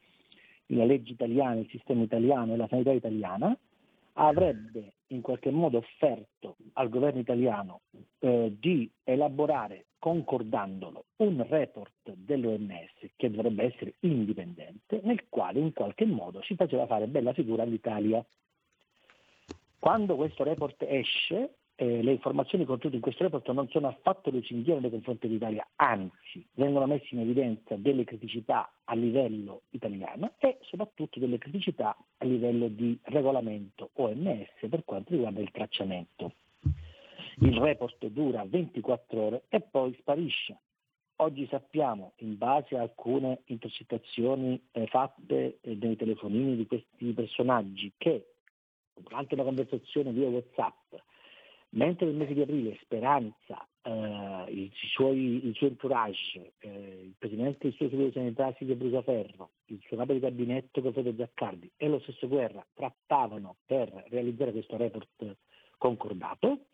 [0.68, 3.58] la legge italiana, il sistema italiano e la sanità italiana,
[4.14, 7.82] avrebbe in qualche modo offerto al governo italiano
[8.20, 16.06] eh, di elaborare, concordandolo, un report dell'OMS che dovrebbe essere indipendente, nel quale in qualche
[16.06, 18.26] modo si faceva fare bella figura all'Italia.
[19.78, 24.82] Quando questo report esce, eh, le informazioni contenute in questo report non sono affatto lusinghiere
[24.82, 31.20] nei confronti dell'Italia, anzi vengono messe in evidenza delle criticità a livello italiano e soprattutto
[31.20, 36.34] delle criticità a livello di regolamento OMS per quanto riguarda il tracciamento.
[37.42, 40.60] Il report dura 24 ore e poi sparisce.
[41.18, 47.92] Oggi sappiamo, in base a alcune intercettazioni eh, fatte eh, nei telefonini di questi personaggi,
[47.98, 48.34] che
[48.94, 50.96] durante una conversazione via WhatsApp
[51.72, 57.58] Mentre nel mese di aprile Speranza, eh, il, suoi, il, suo entourage, eh, il Presidente
[57.62, 62.00] del suo di Sanità Silvio Brusaferro, il suo capo di gabinetto Professor Zaccardi e lo
[62.00, 65.38] stesso Guerra trattavano per realizzare questo report
[65.78, 66.66] concordato,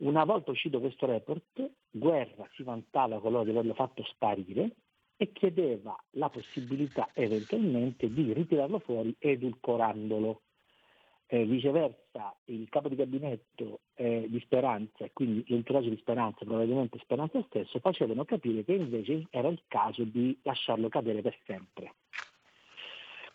[0.00, 4.76] una volta uscito questo report, Guerra si vantava con loro di averlo fatto sparire
[5.16, 10.42] e chiedeva la possibilità eventualmente di ritirarlo fuori edulcorandolo.
[11.32, 16.98] Eh, viceversa, il capo di gabinetto eh, di Speranza e quindi l'entourage di Speranza, probabilmente
[16.98, 21.94] Speranza stesso, facevano capire che invece era il caso di lasciarlo cadere per sempre.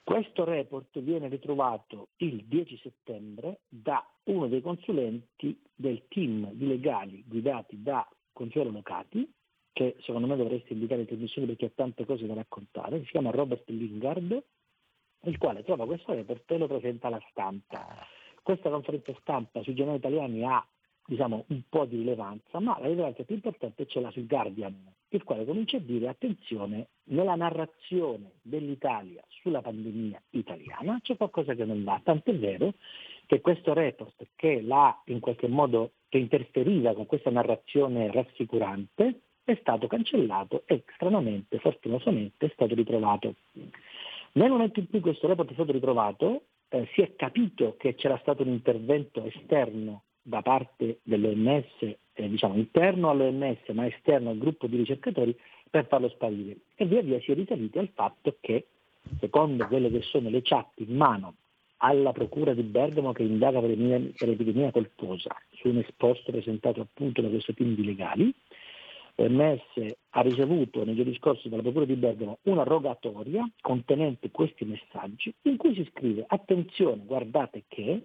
[0.05, 7.23] Questo report viene ritrovato il 10 settembre da uno dei consulenti del team di legali
[7.25, 9.27] guidati da Consuelo Locati,
[9.73, 13.31] che secondo me dovresti indicare in trasmissione perché ha tante cose da raccontare, si chiama
[13.31, 14.43] Robert Lingard,
[15.23, 18.05] il quale trova questo report e lo presenta alla stampa.
[18.43, 20.63] Questa conferenza stampa sui giornali italiani ha
[21.05, 24.75] diciamo, un po' di rilevanza, ma la rilevanza più importante ce l'ha sul Guardian,
[25.09, 31.65] il quale comincia a dire attenzione, nella narrazione dell'Italia sulla pandemia italiana c'è qualcosa che
[31.65, 32.73] non va, tant'è vero
[33.27, 39.57] che questo report che l'ha in qualche modo che interferiva con questa narrazione rassicurante è
[39.61, 43.35] stato cancellato e stranamente, fortunosamente, è stato ritrovato.
[44.33, 48.17] Nel momento in cui questo report è stato ritrovato, eh, si è capito che c'era
[48.21, 54.65] stato un intervento esterno da parte dell'OMS, eh, diciamo interno all'OMS ma esterno al gruppo
[54.65, 55.37] di ricercatori
[55.69, 56.57] per farlo sparire.
[56.75, 58.65] E via via si è risaliti al fatto che
[59.19, 61.35] secondo quelle che sono le chat in mano
[61.77, 66.81] alla Procura di Bergamo che indaga per, epidemia, per epidemia colposa su un esposto presentato
[66.81, 68.33] appunto da questo team di legali,
[69.17, 75.31] l'OMS ha ricevuto nei giorni scorsi dalla Procura di Bergamo una rogatoria contenente questi messaggi
[75.43, 78.01] in cui si scrive attenzione, guardate che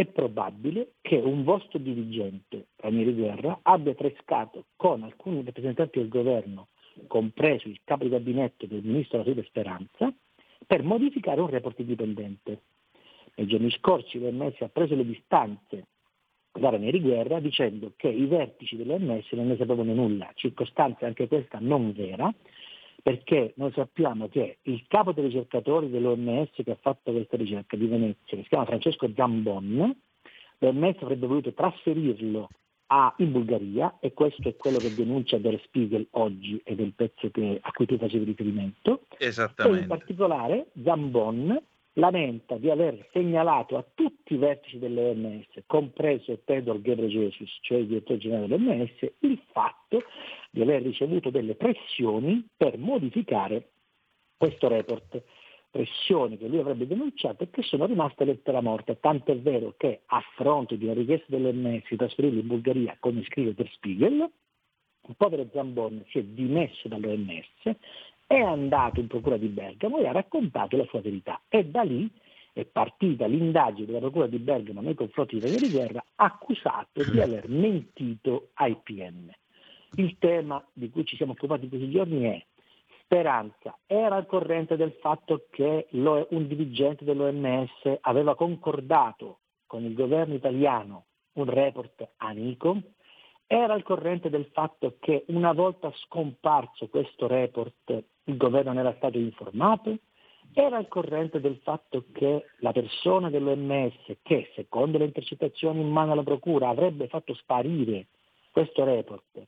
[0.00, 6.68] è probabile che un vostro dirigente, Ranieri Guerra, abbia trescato con alcuni rappresentanti del governo,
[7.06, 10.12] compreso il capo di gabinetto del ministro della Salute Speranza,
[10.66, 12.62] per modificare un report indipendente.
[13.34, 15.86] Nei giorni scorsi l'OMS ha preso le distanze
[16.50, 21.58] da Ranieri Guerra dicendo che i vertici dell'OMS non ne sapevano nulla, circostanza anche questa
[21.60, 22.32] non vera,
[23.02, 27.86] perché noi sappiamo che il capo dei ricercatori dell'OMS che ha fatto questa ricerca di
[27.86, 29.96] Venezia, che si chiama Francesco Zambon,
[30.58, 32.48] l'OMS avrebbe voluto trasferirlo
[32.92, 36.92] a, in Bulgaria e questo è quello che denuncia Der Spiegel oggi ed è il
[36.92, 39.02] pezzo che, a cui tu facevi riferimento.
[39.18, 39.78] Esattamente.
[39.78, 41.62] E in particolare Zambon
[41.94, 48.18] lamenta di aver segnalato a tutti i vertici dell'OMS, compreso Pedro Ghebreyesus, cioè il direttore
[48.18, 50.02] generale dell'OMS, il fatto
[50.50, 53.70] di aver ricevuto delle pressioni per modificare
[54.36, 55.22] questo report.
[55.70, 60.00] Pressioni che lui avrebbe denunciato e che sono rimaste lettera morta, tanto è vero che
[60.06, 64.28] a fronte di una richiesta dell'OMS di trasferirlo in Bulgaria, come scrive Per Spiegel,
[65.08, 67.76] il povero Zambon si è dimesso dall'OMS
[68.30, 71.40] è andato in procura di Bergamo e ha raccontato la sua verità.
[71.48, 72.08] E da lì
[72.52, 77.48] è partita l'indagine della procura di Bergamo nei confronti di Daniele Guerra accusato di aver
[77.48, 79.28] mentito ai PM.
[79.96, 82.46] Il tema di cui ci siamo occupati in questi giorni è
[83.02, 83.76] Speranza.
[83.84, 91.06] Era al corrente del fatto che un dirigente dell'OMS aveva concordato con il governo italiano
[91.32, 92.80] un report amico?
[93.52, 98.94] Era al corrente del fatto che una volta scomparso questo report il governo non era
[98.96, 99.98] stato informato?
[100.52, 106.12] Era al corrente del fatto che la persona dell'OMS, che secondo le intercettazioni in mano
[106.12, 108.06] alla Procura avrebbe fatto sparire
[108.50, 109.46] questo report,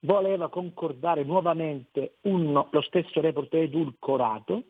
[0.00, 4.64] voleva concordare nuovamente uno, lo stesso report edulcorato?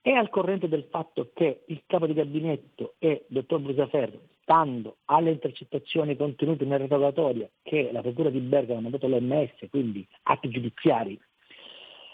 [0.00, 4.18] È al corrente del fatto che il capo di gabinetto e dottor Brusaferro
[4.50, 10.04] stando alle intercettazioni contenute nel rogatoria che la Procura di Bergamo ha mandato all'OMS, quindi
[10.24, 11.16] atti giudiziari,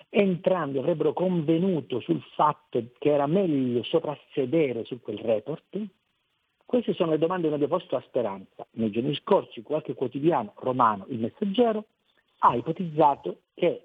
[0.08, 5.78] entrambi avrebbero convenuto sul fatto che era meglio soprassedere su quel report?
[6.64, 8.66] Queste sono le domande che abbiamo posto a Speranza.
[8.72, 11.84] Nei giorni scorsi qualche quotidiano romano, il messaggero,
[12.38, 13.84] ha ipotizzato che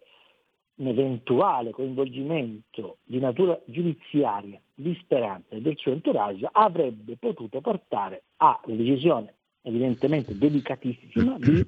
[0.75, 8.23] un eventuale coinvolgimento di natura giudiziaria di Speranza e del suo entourage avrebbe potuto portare
[8.37, 11.63] alla decisione evidentemente delicatissima di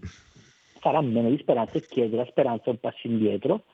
[0.79, 3.65] fare a meno di Speranza e chiedere a Speranza un passo indietro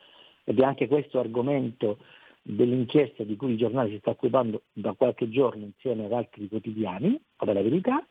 [0.44, 1.98] ed è anche questo argomento
[2.42, 7.20] dell'inchiesta di cui il giornale si sta occupando da qualche giorno insieme ad altri quotidiani,
[7.38, 8.04] o della verità,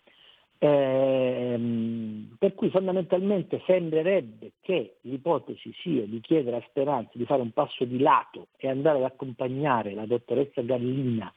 [0.60, 7.52] Ehm, per cui fondamentalmente sembrerebbe che l'ipotesi sia di chiedere a Speranza di fare un
[7.52, 11.32] passo di lato e andare ad accompagnare la dottoressa Gallina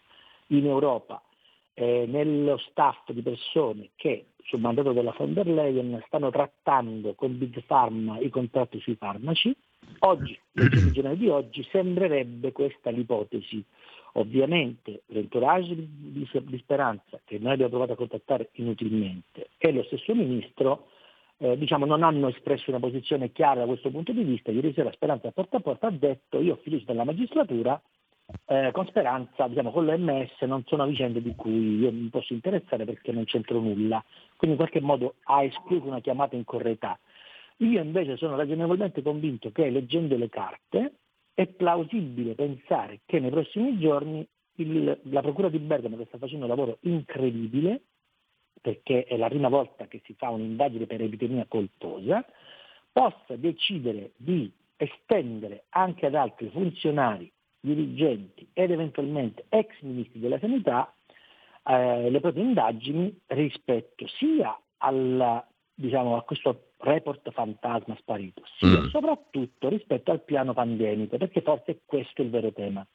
[0.47, 1.21] in Europa
[1.75, 7.37] eh, nello staff di persone che sul mandato della von der Leyen stanno trattando con
[7.37, 9.55] Big Pharma i contratti sui farmaci.
[9.99, 13.63] Oggi, nel giorno di oggi, sembrerebbe questa l'ipotesi.
[14.13, 20.13] Ovviamente l'entourage di, di, Speranza, che noi abbiamo provato a contattare inutilmente, e lo stesso
[20.13, 20.87] Ministro
[21.37, 24.51] eh, diciamo, non hanno espresso una posizione chiara da questo punto di vista.
[24.51, 27.81] Ieri sera Speranza porta a porta ha detto io ho fiducia nella magistratura,
[28.45, 32.85] eh, con Speranza, diciamo, con l'OMS non sono vicende di cui io mi posso interessare
[32.85, 34.03] perché non c'entro nulla.
[34.35, 36.97] Quindi in qualche modo ha escluso una chiamata in correità.
[37.61, 40.93] Io invece sono ragionevolmente convinto che leggendo le carte
[41.33, 46.45] è plausibile pensare che nei prossimi giorni il, la Procura di Bergamo, che sta facendo
[46.45, 47.81] un lavoro incredibile,
[48.59, 52.25] perché è la prima volta che si fa un'indagine per epidemia colposa,
[52.91, 60.93] possa decidere di estendere anche ad altri funzionari, dirigenti ed eventualmente ex ministri della sanità
[61.63, 68.87] eh, le proprie indagini rispetto sia alla, diciamo, a questo report fantasma sparito, sia mm.
[68.87, 72.85] soprattutto rispetto al piano pandemico, perché forse questo è il vero tema.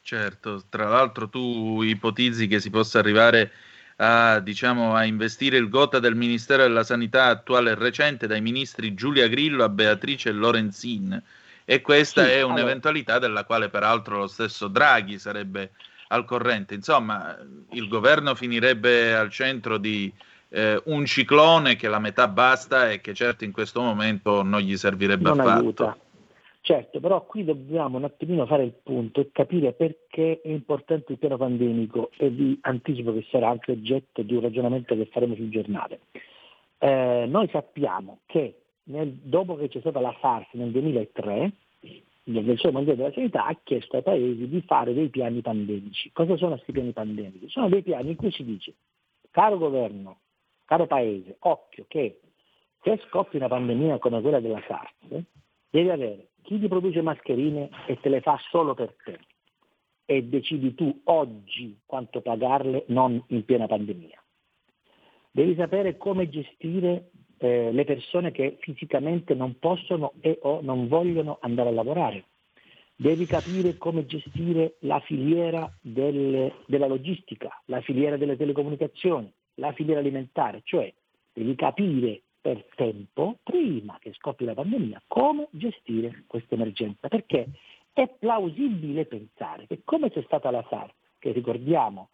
[0.00, 3.52] Certo, tra l'altro tu ipotizzi che si possa arrivare
[3.96, 8.94] a, diciamo, a investire il gota del Ministero della Sanità attuale e recente dai ministri
[8.94, 11.22] Giulia Grillo a Beatrice Lorenzin
[11.64, 15.72] e questa Sì, è allora- un'eventualità della quale peraltro lo stesso Draghi sarebbe
[16.08, 16.74] al corrente.
[16.74, 17.36] Insomma,
[17.72, 20.10] il governo finirebbe al centro di
[20.50, 24.76] eh, un ciclone che la metà basta e che certo in questo momento non gli
[24.76, 25.60] servirebbe non affatto.
[25.60, 25.98] aiuta.
[26.60, 31.18] Certo, però qui dobbiamo un attimino fare il punto e capire perché è importante il
[31.18, 35.48] piano pandemico e vi anticipo che sarà anche oggetto di un ragionamento che faremo sul
[35.48, 36.00] giornale.
[36.78, 41.52] Eh, noi sappiamo che nel- dopo che c'è stata la SARS nel 2003,
[42.24, 46.10] l'Organizzazione Mondiale della Sanità ha chiesto ai paesi di fare dei piani pandemici.
[46.12, 47.48] Cosa sono questi piani pandemici?
[47.48, 48.74] Sono dei piani in cui si dice,
[49.30, 50.18] caro governo,
[50.68, 52.20] caro paese, occhio che
[52.82, 55.24] se scoppia una pandemia come quella della SARS,
[55.70, 59.18] devi avere chi ti produce mascherine e te le fa solo per te
[60.04, 64.22] e decidi tu oggi quanto pagarle, non in piena pandemia.
[65.30, 71.38] Devi sapere come gestire eh, le persone che fisicamente non possono e o non vogliono
[71.40, 72.26] andare a lavorare.
[72.94, 80.00] Devi capire come gestire la filiera del- della logistica, la filiera delle telecomunicazioni, la filiera
[80.00, 80.92] alimentare, cioè
[81.32, 87.48] devi capire per tempo, prima che scoppi la pandemia, come gestire questa emergenza, perché
[87.92, 92.08] è plausibile pensare che come c'è stata la SARS, che ricordiamo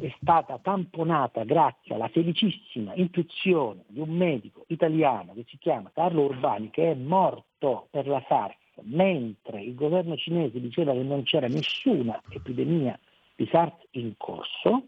[0.00, 6.22] è stata tamponata grazie alla felicissima intuizione di un medico italiano che si chiama Carlo
[6.22, 11.48] Urbani, che è morto per la SARS, mentre il governo cinese diceva che non c'era
[11.48, 12.96] nessuna epidemia
[13.34, 14.84] di SARS in corso,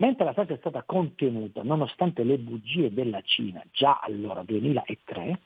[0.00, 5.40] mentre la SARS è stata contenuta nonostante le bugie della Cina già allora 2003,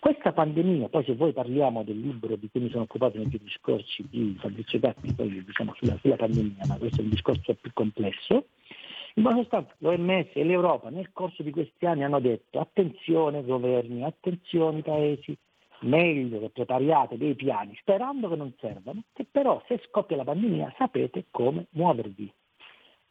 [0.00, 3.50] questa pandemia, poi se voi parliamo del libro di cui mi sono occupato nei giorni
[3.50, 7.70] scorsi di Fabrizio Gatti, poi diciamo sulla, sulla pandemia, ma questo è un discorso più
[7.74, 8.46] complesso,
[9.14, 14.02] in buona sostanza l'OMS e l'Europa nel corso di questi anni hanno detto attenzione governi,
[14.02, 15.36] attenzione paesi,
[15.80, 20.74] meglio che prepariate dei piani, sperando che non servano, che però se scoppia la pandemia
[20.78, 22.32] sapete come muovervi.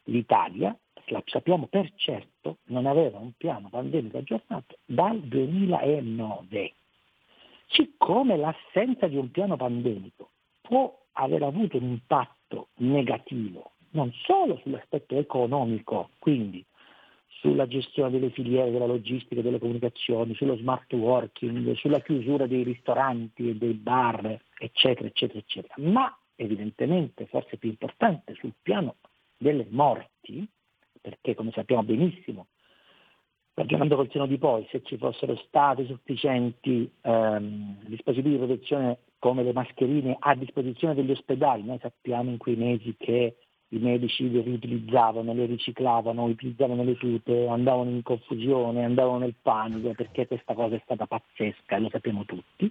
[0.04, 0.76] L'Italia,
[1.26, 6.74] sappiamo per certo, non aveva un piano pandemico aggiornato dal 2009.
[7.68, 10.30] Siccome l'assenza di un piano pandemico
[10.60, 16.64] può aver avuto un impatto negativo non solo sull'aspetto economico, quindi
[17.40, 23.48] sulla gestione delle filiere, della logistica, delle comunicazioni, sullo smart working, sulla chiusura dei ristoranti
[23.48, 28.96] e dei bar, eccetera, eccetera, eccetera, ma evidentemente, forse più importante, sul piano
[29.40, 30.46] delle morti,
[31.00, 32.48] perché come sappiamo benissimo,
[33.54, 39.42] ragionando col seno di poi, se ci fossero stati sufficienti ehm, dispositivi di protezione come
[39.42, 43.36] le mascherine a disposizione degli ospedali, noi sappiamo in quei mesi che
[43.72, 49.92] i medici le riutilizzavano, le riciclavano, utilizzavano le tute, andavano in confusione, andavano nel panico
[49.92, 52.70] perché questa cosa è stata pazzesca lo sappiamo tutti.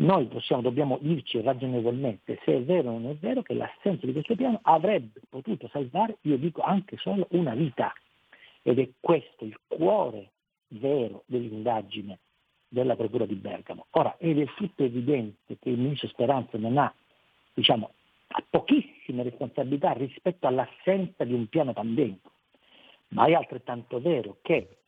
[0.00, 4.12] Noi possiamo, dobbiamo dirci ragionevolmente se è vero o non è vero che l'assenza di
[4.12, 7.92] questo piano avrebbe potuto salvare, io dico anche solo una vita.
[8.62, 10.30] Ed è questo il cuore
[10.68, 12.18] vero dell'indagine
[12.66, 13.86] della Procura di Bergamo.
[13.90, 16.92] Ora, è del tutto evidente che il ministro Speranza non ha,
[17.52, 17.92] diciamo,
[18.28, 22.30] ha pochissime responsabilità rispetto all'assenza di un piano pandemico,
[23.08, 24.78] ma è altrettanto vero che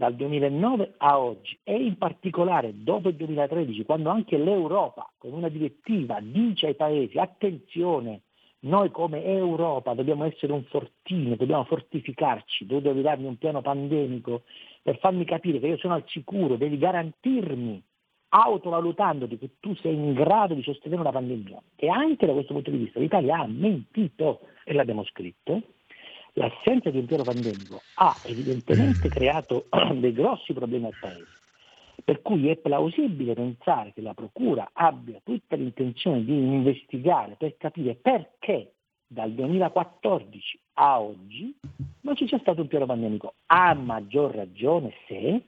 [0.00, 5.50] dal 2009 a oggi e in particolare dopo il 2013, quando anche l'Europa con una
[5.50, 8.22] direttiva dice ai paesi attenzione,
[8.60, 14.44] noi come Europa dobbiamo essere un fortino, dobbiamo fortificarci, tu devi darmi un piano pandemico
[14.82, 17.82] per farmi capire che io sono al sicuro, devi garantirmi
[18.30, 21.60] autovalutandoti che tu sei in grado di sostenere una pandemia.
[21.76, 25.60] E anche da questo punto di vista l'Italia ha mentito, e l'abbiamo scritto,
[26.34, 31.38] l'assenza di un piano pandemico ha evidentemente creato dei grossi problemi al Paese.
[32.02, 37.94] Per cui è plausibile pensare che la Procura abbia tutta l'intenzione di investigare per capire
[37.94, 38.72] perché
[39.06, 41.54] dal 2014 a oggi
[42.02, 43.34] non ci sia stato un piano pandemico.
[43.46, 45.42] A maggior ragione se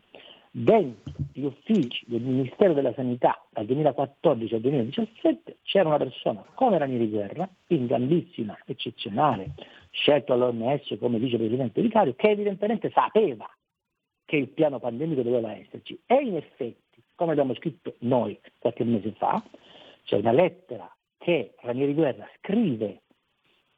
[0.54, 6.76] dentro gli uffici del Ministero della Sanità dal 2014 al 2017 c'era una persona come
[6.76, 9.54] Ranieri Guerra, in grandissima, eccezionale,
[9.90, 13.48] scelto all'OMS come vicepresidente vicario, che evidentemente sapeva
[14.26, 19.12] che il piano pandemico doveva esserci e in effetti, come abbiamo scritto noi qualche mese
[19.12, 19.42] fa,
[20.04, 23.00] c'è una lettera che Ranieri Guerra scrive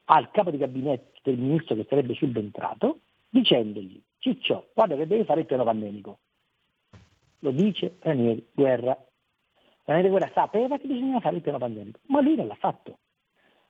[0.05, 2.99] al capo di gabinetto del ministro che sarebbe subentrato
[3.29, 6.17] dicendogli Ciccio, guarda che devi fare il piano pandemico.
[7.39, 8.97] Lo dice Ranieri Guerra.
[9.83, 12.99] Ranieri Guerra sapeva che bisognava fare il piano pandemico, ma lui non l'ha fatto.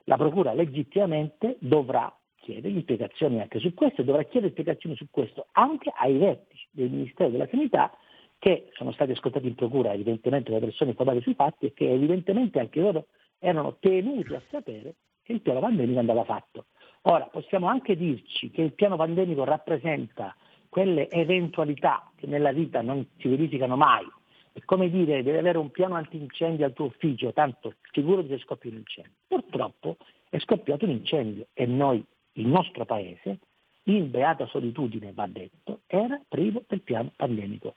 [0.05, 5.47] La Procura legittimamente dovrà chiedere spiegazioni anche su questo e dovrà chiedere spiegazioni su questo
[5.53, 7.91] anche ai vertici del Ministero della Sanità
[8.37, 12.59] che sono stati ascoltati in procura evidentemente da persone informate sui fatti e che evidentemente
[12.59, 13.07] anche loro
[13.39, 16.65] erano tenuti a sapere che il piano pandemico andava fatto.
[17.03, 20.35] Ora, possiamo anche dirci che il piano pandemico rappresenta
[20.69, 24.05] quelle eventualità che nella vita non si verificano mai.
[24.51, 28.71] È come dire, devi avere un piano antincendio al tuo ufficio, tanto sicuro che scoppia
[28.71, 29.13] un incendio.
[29.27, 29.97] Purtroppo
[30.29, 32.03] è scoppiato un incendio e noi,
[32.33, 33.39] il nostro paese,
[33.83, 37.75] in beata solitudine va detto, era privo del piano pandemico.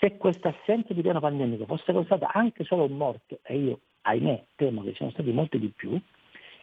[0.00, 4.44] Se questa assenza di piano pandemico fosse causata anche solo un morto, e io ahimè
[4.54, 6.00] temo che siano stati molti di più,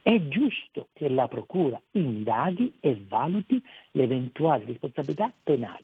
[0.06, 3.60] è giusto che la Procura indaghi e valuti
[3.94, 5.84] le eventuali responsabilità penali.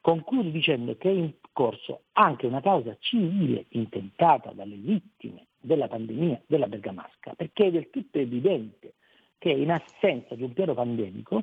[0.00, 6.42] Concludo dicendo che è in corso anche una causa civile intentata dalle vittime della pandemia
[6.46, 8.94] della Bergamasca, perché è del tutto evidente
[9.36, 11.42] che in assenza di un piano pandemico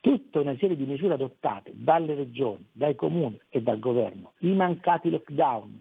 [0.00, 5.10] tutta una serie di misure adottate dalle regioni, dai comuni e dal governo, i mancati
[5.10, 5.78] lockdown,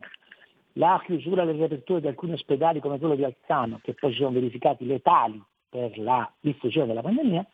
[0.73, 4.29] la chiusura delle riaperture di alcuni ospedali come quello di Alzano, che poi si sono
[4.29, 5.41] verificati letali
[5.71, 7.45] per la diffusione della pandemia,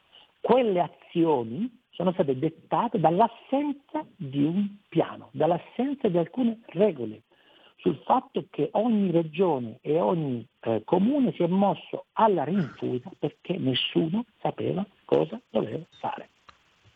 [0.42, 7.22] quelle azioni sono state dettate dall'assenza di un piano, dall'assenza di alcune regole,
[7.78, 13.56] sul fatto che ogni regione e ogni eh, comune si è mosso alla rinfusa perché
[13.58, 16.30] nessuno sapeva cosa doveva fare.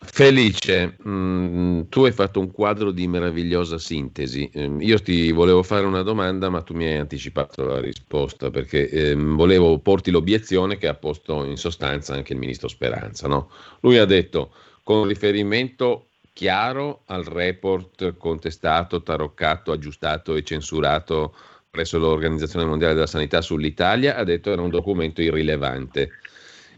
[0.03, 4.49] Felice, mh, mm, tu hai fatto un quadro di meravigliosa sintesi.
[4.51, 8.89] Eh, io ti volevo fare una domanda, ma tu mi hai anticipato la risposta perché
[8.89, 13.27] eh, volevo porti l'obiezione che ha posto in sostanza anche il ministro Speranza.
[13.27, 13.51] No?
[13.81, 14.51] Lui ha detto
[14.83, 21.35] con riferimento chiaro al report contestato, taroccato, aggiustato e censurato
[21.69, 26.09] presso l'Organizzazione Mondiale della Sanità sull'Italia, ha detto era un documento irrilevante.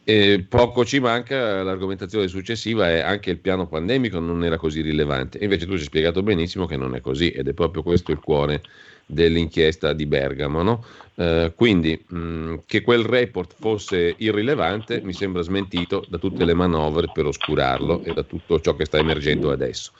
[0.06, 5.38] E poco ci manca, l'argomentazione successiva è anche il piano pandemico non era così rilevante.
[5.42, 8.20] Invece tu ci hai spiegato benissimo che non è così ed è proprio questo il
[8.20, 8.62] cuore
[9.06, 10.62] dell'inchiesta di Bergamo.
[10.62, 10.86] No?
[11.16, 17.10] Eh, quindi mh, che quel report fosse irrilevante mi sembra smentito da tutte le manovre
[17.14, 19.94] per oscurarlo e da tutto ciò che sta emergendo adesso.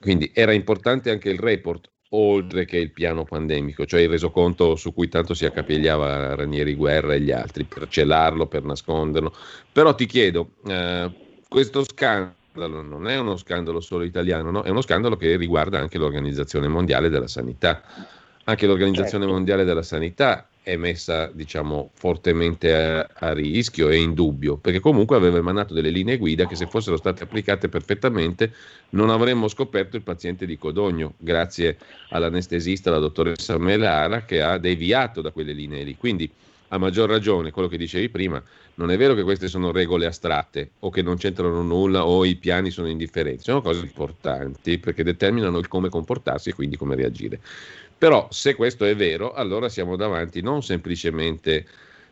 [0.00, 4.92] Quindi era importante anche il report, oltre che il piano pandemico, cioè il resoconto su
[4.92, 9.32] cui tanto si accapigliava Ranieri Guerra e gli altri, per celarlo, per nasconderlo.
[9.70, 11.10] Però ti chiedo, eh,
[11.48, 14.62] questo scandalo non è uno scandalo solo italiano, no?
[14.62, 17.82] è uno scandalo che riguarda anche l'Organizzazione Mondiale della Sanità.
[18.44, 19.32] Anche l'Organizzazione certo.
[19.32, 25.16] Mondiale della Sanità è messa diciamo fortemente a, a, rischio e in dubbio perché comunque
[25.16, 28.52] aveva emanato delle linee guida che se fossero state applicate perfettamente
[28.90, 31.78] non avremmo scoperto il paziente di Codogno grazie
[32.10, 35.96] all'anestesista la dottoressa Melara che ha deviato da quelle linee lì.
[35.96, 36.30] Quindi
[36.72, 38.42] a maggior ragione quello che dicevi prima
[38.74, 42.36] non è vero che queste sono regole astratte o che non c'entrano nulla o i
[42.36, 47.40] piani sono indifferenti sono cose importanti perché determinano il come comportarsi e quindi come reagire
[48.00, 51.66] però se questo è vero, allora siamo davanti non semplicemente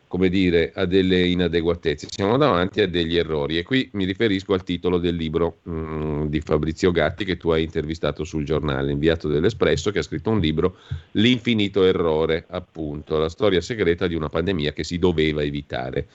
[0.05, 4.63] come dire, a delle inadeguatezze, siamo davanti a degli errori e qui mi riferisco al
[4.63, 9.27] titolo del libro mh, mm, di Fabrizio Gatti che tu hai intervistato sul giornale, inviato
[9.27, 10.77] dell'Espresso, che ha scritto un libro,
[11.13, 16.07] L'infinito errore, appunto, la storia segreta di una pandemia che si doveva evitare.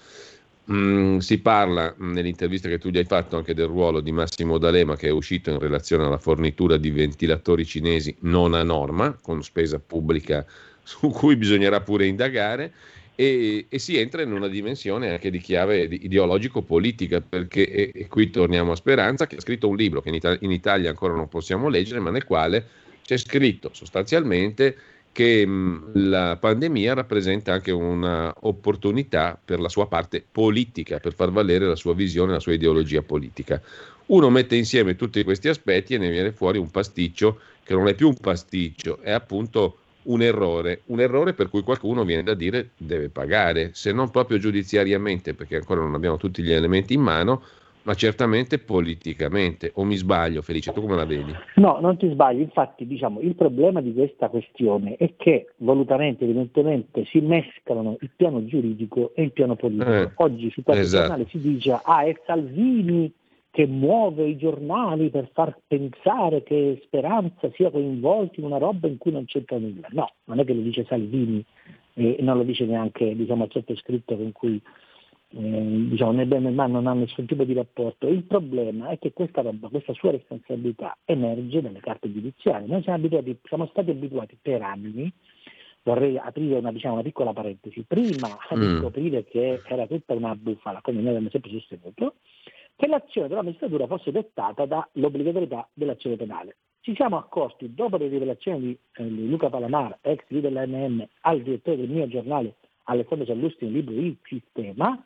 [0.72, 4.56] Mm, si parla mm, nell'intervista che tu gli hai fatto anche del ruolo di Massimo
[4.56, 9.42] D'Alema che è uscito in relazione alla fornitura di ventilatori cinesi non a norma, con
[9.42, 10.46] spesa pubblica
[10.82, 12.72] su cui bisognerà pure indagare.
[13.16, 18.30] E, e, si entra in una dimensione anche di chiave ideologico-politica, perché e, e qui
[18.30, 21.28] torniamo a Speranza, che ha scritto un libro che in, Ita- in Italia ancora non
[21.28, 22.66] possiamo leggere, ma nel quale
[23.04, 24.76] c'è scritto sostanzialmente
[25.14, 31.66] che mh, la pandemia rappresenta anche un'opportunità per la sua parte politica, per far valere
[31.66, 33.62] la sua visione, la sua ideologia politica.
[34.06, 37.94] Uno mette insieme tutti questi aspetti e ne viene fuori un pasticcio che non è
[37.94, 42.70] più un pasticcio, è appunto un errore, un errore per cui qualcuno viene da dire
[42.76, 47.42] deve pagare, se non proprio giudiziariamente, perché ancora non abbiamo tutti gli elementi in mano,
[47.84, 49.70] ma certamente politicamente.
[49.74, 51.32] O mi sbaglio, Felice, tu come la vedi?
[51.56, 52.40] No, non ti sbagli.
[52.40, 58.44] Infatti, diciamo, il problema di questa questione è che volutamente, evidentemente, si mescolano il piano
[58.44, 59.90] giuridico e il piano politico.
[59.90, 61.06] Eh, Oggi su qualche esatto.
[61.06, 63.12] giornale si dice, ah, è Salvini
[63.50, 68.98] che muove i giornali per far pensare che Speranza sia coinvolto in una roba in
[68.98, 69.86] cui non c'entra nulla.
[69.90, 71.44] No, non è che lo dice Salvini
[71.94, 74.60] e non lo dice neanche diciamo, il sottoscritto con cui
[75.36, 78.06] eh, diciamo, né bene né male non ha nessun tipo di rapporto.
[78.08, 82.68] Il problema è che questa roba, questa sua responsabilità emerge dalle carte giudiziarie.
[82.68, 85.12] Noi siamo, abituati, siamo stati abituati per anni
[85.84, 87.84] vorrei aprire una, diciamo, una piccola parentesi.
[87.86, 88.60] Prima mm.
[88.60, 92.14] di scoprire che era tutta una bufala, come noi abbiamo sempre sostenuto,
[92.76, 96.56] che l'azione della magistratura fosse dettata dall'obbligatorietà dell'azione penale.
[96.80, 101.40] Ci siamo accorti, dopo le rivelazioni di, eh, di Luca Palamar, ex leader dell'ANM, al
[101.42, 105.02] direttore del mio giornale Alessandro Ciallusti nel libro Il Sistema,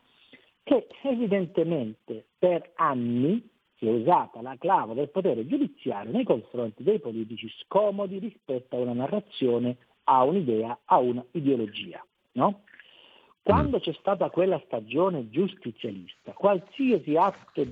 [0.69, 3.43] che evidentemente per anni
[3.79, 8.81] si è usata la clava del potere giudiziario nei confronti dei politici scomodi rispetto a
[8.81, 12.05] una narrazione, a un'idea, a un'ideologia.
[12.33, 12.65] No?
[13.43, 17.67] Quando c'è stata quella stagione giustizialista, qualsiasi atto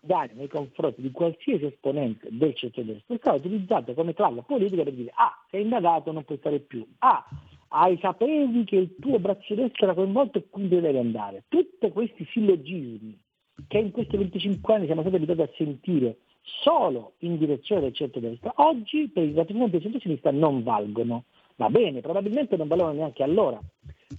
[0.00, 4.92] danno nei confronti di qualsiasi esponente del centro-destra è stato utilizzato come clava politica per
[4.92, 7.26] dire ah, sei indagato, non puoi stare più, ah,
[7.68, 11.44] hai sapevi che il tuo braccio destro era coinvolto e quindi devi andare.
[11.48, 13.18] Tutti questi sillogismi
[13.68, 18.52] che in questi 25 anni siamo stati abituati a sentire solo in direzione del centro-destra,
[18.56, 21.24] oggi per il rappresentanti del centro-sinistra non valgono.
[21.56, 23.58] Va bene, probabilmente non valevano neanche allora.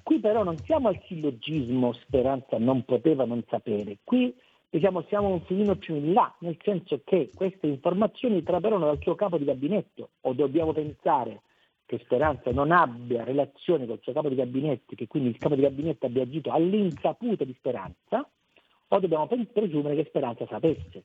[0.04, 4.34] Qui però non siamo al sillogismo speranza non poteva non sapere, qui
[4.70, 9.16] diciamo, siamo un filino più in là, nel senso che queste informazioni trapelano dal suo
[9.16, 11.41] capo di gabinetto o dobbiamo pensare
[11.88, 15.62] che Speranza non abbia relazione col suo capo di gabinetto, che quindi il capo di
[15.62, 18.30] gabinetto abbia agito all'insaputa di Speranza,
[18.90, 21.04] o dobbiamo presumere che Speranza sapesse.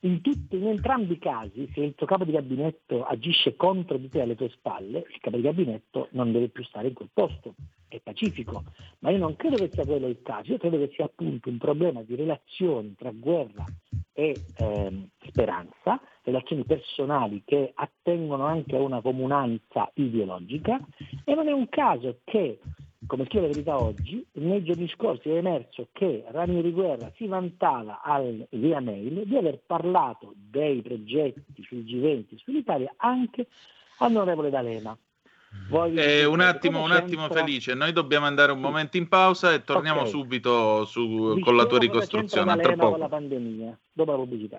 [0.00, 4.08] In, tutti, in entrambi i casi, se il tuo capo di gabinetto agisce contro di
[4.08, 7.54] te alle tue spalle, il capo di gabinetto non deve più stare in quel posto,
[7.88, 8.64] è pacifico.
[9.00, 11.58] Ma io non credo che sia quello il caso, io credo che sia appunto un
[11.58, 13.64] problema di relazioni tra guerra
[14.12, 20.80] e ehm, speranza, relazioni personali che attengono anche a una comunanza ideologica.
[21.24, 22.58] E non è un caso che
[23.12, 28.00] come scrive la verità oggi, nei giorni scorsi è emerso che Ranieri Guerra si vantava
[28.00, 33.48] al, via mail di aver parlato dei progetti sul G20 sull'Italia anche
[33.98, 34.96] all'onorevole D'Alema.
[35.94, 40.00] Eh, un attimo, un attimo Felice, noi dobbiamo andare un momento in pausa e torniamo
[40.00, 40.10] okay.
[40.10, 42.56] subito su, con la tua ricostruzione.
[42.56, 44.58] D'Alema con la pandemia, dopo la pubblicità.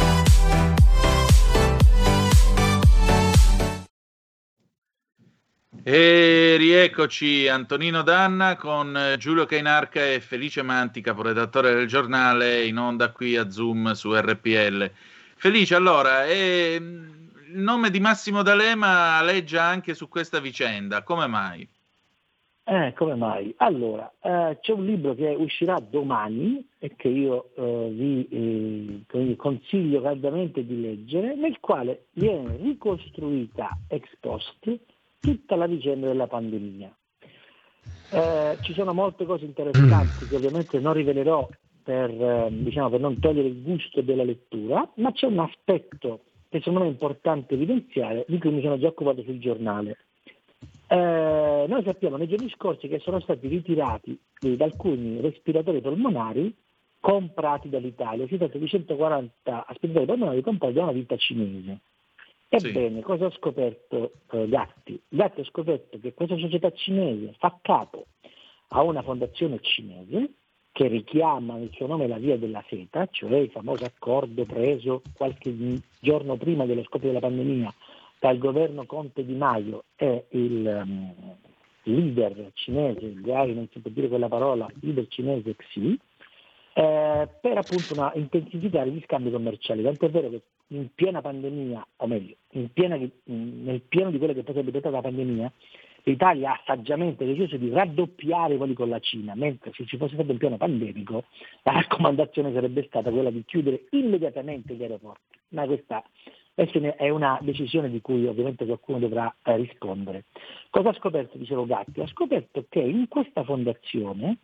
[5.83, 13.11] E rieccoci Antonino Danna con Giulio Cainarca e Felice Manti, caporedattore del giornale, in onda
[13.11, 14.91] qui a Zoom su RPL.
[15.35, 21.67] Felice, allora, eh, il nome di Massimo D'Alema aleggia anche su questa vicenda, come mai?
[22.63, 23.51] Eh, come mai?
[23.57, 29.99] Allora, eh, c'è un libro che uscirà domani e che io eh, vi eh, consiglio
[29.99, 34.79] caldamente di leggere, nel quale viene ricostruita ex post
[35.21, 36.93] tutta la vicenda della pandemia.
[38.11, 41.47] Eh, ci sono molte cose interessanti che ovviamente non rivelerò
[41.81, 46.57] per, eh, diciamo, per, non togliere il gusto della lettura, ma c'è un aspetto che
[46.57, 49.97] secondo me è importante evidenziare, di cui mi sono già occupato sul giornale.
[50.87, 56.53] Eh, noi sappiamo nei giorni scorsi che sono stati ritirati da alcuni respiratori polmonari
[56.99, 61.79] comprati dall'Italia, si tratta di 140 respiratori polmonari comprati da una ditta cinese.
[62.53, 63.01] Ebbene, sì.
[63.01, 65.01] cosa ha scoperto eh, Gatti?
[65.07, 68.07] Gatti ha scoperto che questa società cinese fa capo
[68.73, 70.31] a una fondazione cinese
[70.73, 75.53] che richiama nel suo nome la via della seta, cioè il famoso accordo preso qualche
[76.01, 77.73] giorno prima dello scoppio della pandemia
[78.19, 81.13] dal governo Conte Di Maio e il um,
[81.83, 85.97] leader cinese, magari non si può dire quella parola, leader cinese Xi,
[86.73, 89.83] eh, per appunto una, intensificare gli scambi commerciali.
[89.83, 90.41] Tanto è vero che
[90.71, 92.35] in piena pandemia, o meglio,
[92.73, 95.51] piena, nel pieno di quello che poi sarebbe stata la pandemia,
[96.03, 100.15] l'Italia ha saggiamente deciso di raddoppiare i voli con la Cina, mentre se ci fosse
[100.15, 101.25] stato un piano pandemico
[101.63, 105.37] la raccomandazione sarebbe stata quella di chiudere immediatamente gli aeroporti.
[105.49, 106.03] Ma questa,
[106.53, 110.25] questa è una decisione di cui ovviamente qualcuno dovrà eh, rispondere.
[110.69, 111.99] Cosa ha scoperto, dicevo Gatti?
[111.99, 114.37] Ha scoperto che in questa fondazione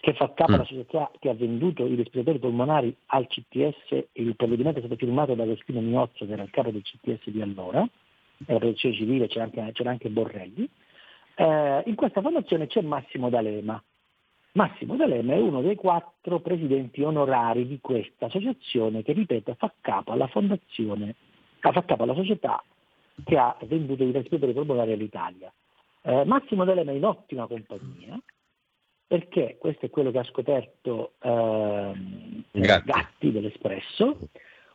[0.00, 0.54] che fa capo Mm.
[0.54, 5.34] alla società che ha venduto i respiratori polmonari al CTS, il provvedimento è stato firmato
[5.34, 7.86] da Agostino Miozzo, che era il capo del CTS di allora,
[8.46, 10.68] era protezione civile, c'era anche, c'era anche Borrelli.
[11.34, 13.82] Eh, in questa fondazione c'è Massimo D'Alema.
[14.52, 20.12] Massimo D'Alema è uno dei quattro presidenti onorari di questa associazione che, ripeto, fa capo
[20.12, 21.14] alla fondazione,
[21.58, 22.62] fa capo alla società
[23.24, 25.52] che ha venduto i respiratori polmonari all'Italia.
[26.02, 28.18] Eh, Massimo D'Alema è in ottima compagnia
[29.08, 32.90] perché questo è quello che ha scoperto ehm, Gatti.
[32.90, 34.18] Gatti dell'Espresso,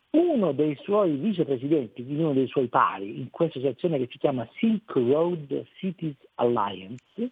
[0.10, 4.48] uno dei suoi vicepresidenti, quindi uno dei suoi pari, in questa associazione che si chiama
[4.58, 7.30] Silk Road Cities Alliance,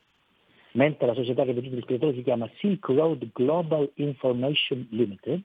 [0.73, 5.41] mentre la società che ha venduto i respiratori si chiama Silk Road Global Information Limited,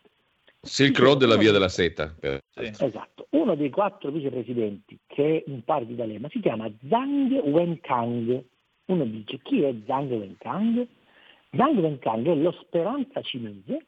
[0.60, 2.14] Silk Road è la via della seta.
[2.18, 3.28] per- Esatto.
[3.30, 8.42] Uno dei quattro vicepresidenti che è un pari di D'Alema si chiama Zhang Wenkang.
[8.86, 10.86] Uno dice chi è Zhang Wenkang?
[11.64, 13.86] Wenkang è lo speranza cinese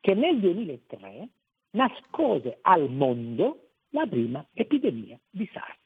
[0.00, 1.28] che nel 2003
[1.70, 5.78] nascose al mondo la prima epidemia di SARS.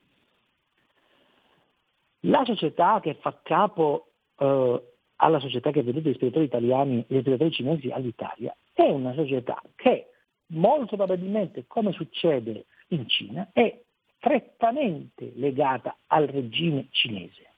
[2.24, 4.82] La società che fa capo eh,
[5.16, 9.60] alla società che ha venduto gli respiratori italiani, gli respiratori cinesi all'Italia, è una società
[9.74, 10.10] che
[10.48, 13.80] molto probabilmente, come succede in Cina, è
[14.16, 17.48] strettamente legata al regime cinese.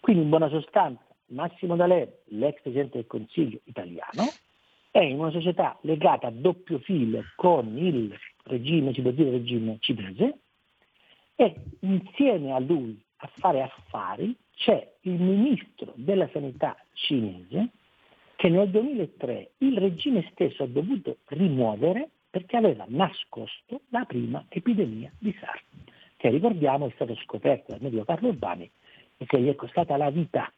[0.00, 4.30] Quindi in buona sostanza Massimo D'Alema, l'ex Presidente del Consiglio italiano,
[4.90, 8.14] è in una società legata a doppio filo con il
[8.44, 10.38] regime, si può dire regime cinese,
[11.34, 17.70] e insieme a lui a fare affari c'è il ministro della sanità cinese
[18.36, 25.12] che nel 2003 il regime stesso ha dovuto rimuovere perché aveva nascosto la prima epidemia
[25.18, 25.62] di SARS,
[26.16, 28.68] che ricordiamo è stata scoperta dal medico Carlo Urbani
[29.18, 30.52] e che gli è costata la vita.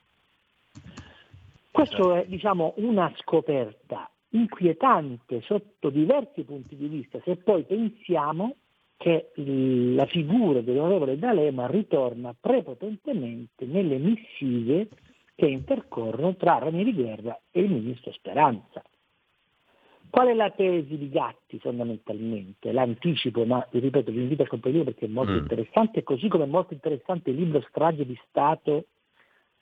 [1.71, 8.57] Questo è diciamo, una scoperta inquietante sotto diversi punti di vista, se poi pensiamo
[8.97, 14.89] che la figura dell'onorevole D'Alema ritorna prepotentemente nelle missive
[15.35, 18.83] che intercorrono tra Ranieri Guerra e il ministro Speranza.
[20.09, 22.71] Qual è la tesi di Gatti fondamentalmente?
[22.71, 25.39] L'anticipo, ma vi ripeto, vi invito a comprendere perché è molto Mm.
[25.39, 28.85] interessante, così come è molto interessante il libro Strage di Stato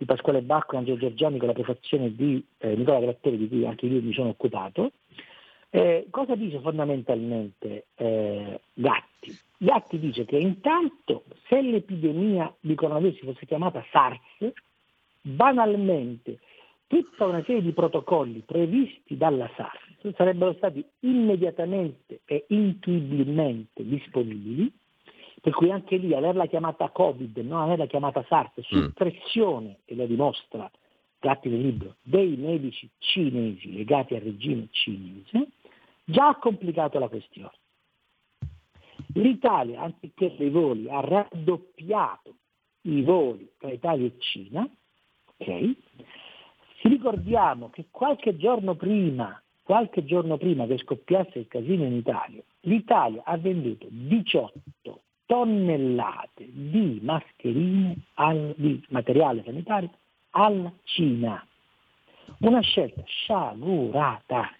[0.02, 3.86] di Pasquale Bacco Angelo Giorgiani con la prefazione di eh, Nicola Gratteri, di cui anche
[3.86, 4.92] io mi sono occupato.
[5.70, 9.38] Eh, cosa dice fondamentalmente eh, Gatti?
[9.56, 14.52] Gatti dice che intanto se l'epidemia di coronavirus fosse chiamata SARS,
[15.20, 16.40] banalmente
[16.88, 24.70] tutta una serie di protocolli previsti dalla SARS sarebbero stati immediatamente e intuibilmente disponibili,
[25.42, 28.88] per cui anche lì averla chiamata Covid, non averla chiamata SARS, su Mm.
[28.94, 30.70] pressione, e lo dimostra
[31.18, 35.48] Gatti nel libro, dei medici cinesi legati al regime cinese,
[36.04, 37.52] già ha complicato la questione.
[39.14, 42.34] L'Italia, anziché dei voli, ha raddoppiato
[42.82, 44.68] i voli tra Italia e Cina,
[45.36, 45.74] ok?
[46.78, 52.42] Ci ricordiamo che qualche giorno prima, qualche giorno prima che scoppiasse il casino in Italia,
[52.60, 55.02] l'Italia ha venduto 18
[55.32, 59.90] tonnellate di mascherine, al- di materiale sanitario
[60.32, 61.42] alla Cina.
[62.40, 64.50] Una scelta sciagurata,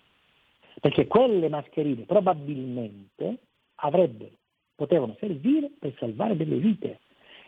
[0.81, 3.37] perché quelle mascherine probabilmente
[3.77, 4.31] avrebbero,
[4.75, 7.01] potevano servire per salvare delle vite.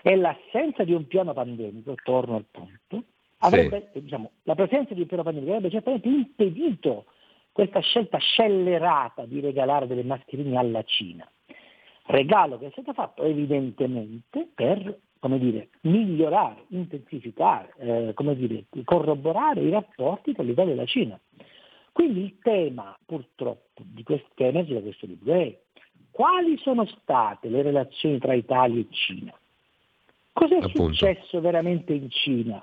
[0.02, 3.04] E l'assenza di un piano pandemico, torno al punto,
[3.38, 7.06] avrebbe, diciamo, la presenza di un piano pandemico avrebbe certamente impedito
[7.52, 11.26] questa scelta scellerata di regalare delle mascherine alla Cina.
[12.06, 19.62] Regalo che è stato fatto evidentemente per come dire, migliorare, intensificare, eh, come dire, corroborare
[19.62, 21.18] i rapporti tra l'Italia e la Cina.
[21.92, 25.58] Quindi il tema purtroppo di questo, che emerge da questo libro è
[26.10, 29.32] quali sono state le relazioni tra Italia e Cina?
[30.30, 30.92] Cos'è Appunto.
[30.92, 32.62] successo veramente in Cina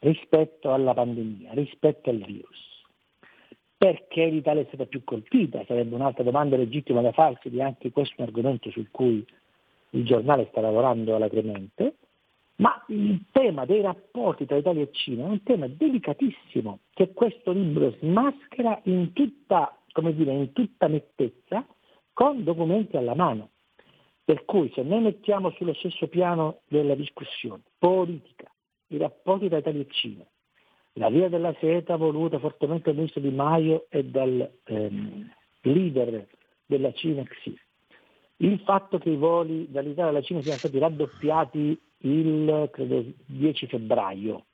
[0.00, 2.75] rispetto alla pandemia, rispetto al virus?
[3.78, 5.62] Perché l'Italia è stata più colpita?
[5.66, 9.24] Sarebbe un'altra domanda legittima da farsi di anche questo è un argomento su cui
[9.90, 11.96] il giornale sta lavorando alacremente,
[12.56, 17.52] ma il tema dei rapporti tra Italia e Cina è un tema delicatissimo che questo
[17.52, 21.66] libro smaschera in tutta, dire, in tutta nettezza
[22.14, 23.50] con documenti alla mano.
[24.24, 28.50] Per cui se noi mettiamo sullo stesso piano della discussione politica
[28.88, 30.24] i rapporti tra Italia e Cina,
[30.98, 35.30] la via della seta voluta fortemente dal ministro Di Maio e dal ehm,
[35.62, 36.26] leader
[36.64, 37.58] della Cina Xi,
[38.38, 44.44] il fatto che i voli dall'Italia alla Cina siano stati raddoppiati il credo, 10 febbraio,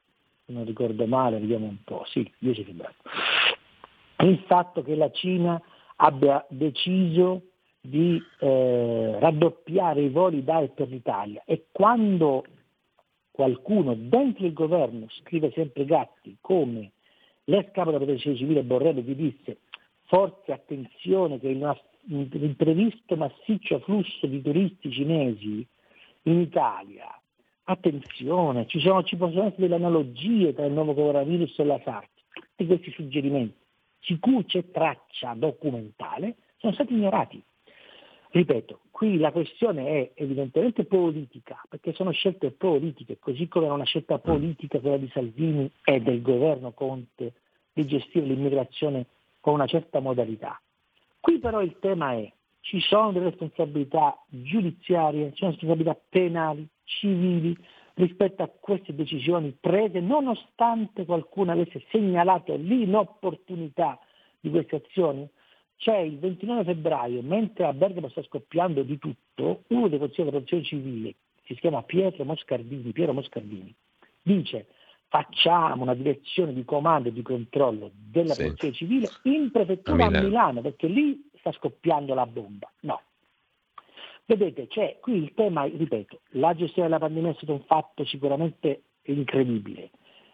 [0.47, 2.95] non ricordo male, vediamo un po', sì, 10 febbraio.
[4.25, 5.61] il fatto che la Cina
[5.97, 7.43] abbia deciso
[7.81, 11.43] di eh, raddoppiare i voli da e per l'Italia.
[11.45, 12.45] E quando
[13.33, 16.93] qualcuno dentro il governo scrive sempre Gatti come
[17.45, 19.59] l'ex capo della protezione civile Borrello gli disse
[20.05, 25.67] forse attenzione che il imprevisto massiccio flusso di turisti cinesi
[26.25, 27.17] in Italia
[27.65, 32.09] attenzione, ci, sono, ci possono essere delle analogie tra il nuovo coronavirus e la SARS,
[32.33, 33.57] tutti questi suggerimenti,
[34.07, 37.43] di cui c'è traccia documentale, sono stati ignorati.
[38.35, 43.85] Ripeto, qui la questione è evidentemente politica, perché sono scelte politiche, così come è una
[43.85, 47.35] scelta politica quella di Salvini e del governo Conte
[47.75, 49.05] di gestire l'immigrazione
[49.39, 50.59] con una certa modalità.
[51.21, 57.55] Qui però il tema è, ci sono delle responsabilità giudiziarie, ci sono responsabilità penali, civili
[57.95, 63.99] rispetto a queste decisioni prese, nonostante qualcuno avesse segnalato l'inopportunità
[64.41, 65.29] di queste azioni?
[65.83, 70.31] C'è il 29 febbraio, mentre a Bergamo sta scoppiando di tutto, uno dei consiglieri della
[70.31, 71.15] protezione civile,
[71.45, 73.75] si chiama Pietro Moscardini, Piero Moscardini,
[74.23, 74.67] dice
[75.09, 78.43] facciamo una direzione di comando e di controllo della sì.
[78.45, 80.19] protezione civile in prefettura a Milano.
[80.19, 82.71] a Milano, perché lì sta scoppiando la bomba.
[82.83, 83.01] No,
[84.25, 88.83] Vedete, c'è qui il tema, ripeto, la gestione della pandemia è stato un fatto sicuramente
[89.03, 89.91] incredibile.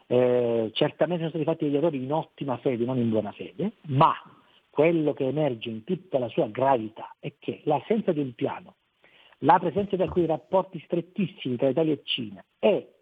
[0.07, 4.15] Eh, certamente sono stati fatti degli errori in ottima fede, non in buona fede, ma
[4.71, 8.77] quello che emerge in tutta la sua gravità è che l'assenza di un piano,
[9.39, 12.93] la presenza di alcuni rapporti strettissimi tra Italia e Cina e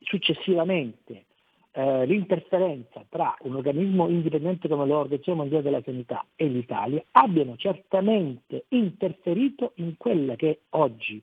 [0.00, 1.26] successivamente
[1.72, 8.64] eh, l'interferenza tra un organismo indipendente come l'Organizzazione Mondiale della Sanità e l'Italia abbiano certamente
[8.68, 11.22] interferito in quella che oggi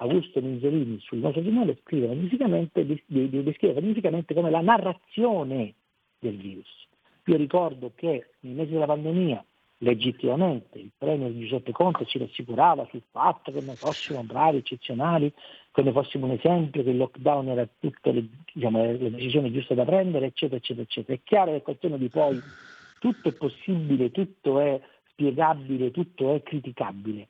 [0.00, 5.74] Augusto Minzolini sul nostro giornale scrive magnificamente, descrive magnificamente come la narrazione
[6.20, 6.87] del virus.
[7.28, 9.44] Io ricordo che nei mesi della pandemia
[9.80, 15.30] legittimamente il premio di Giuseppe Conte ci rassicurava sul fatto che noi fossimo bravi, eccezionali,
[15.70, 19.74] che noi fossimo un esempio, che il lockdown era tutte le, diciamo, le decisioni giuste
[19.74, 21.18] da prendere, eccetera, eccetera, eccetera.
[21.18, 22.40] È chiaro che è questione di poi
[22.98, 27.28] tutto è possibile, tutto è spiegabile, tutto è criticabile,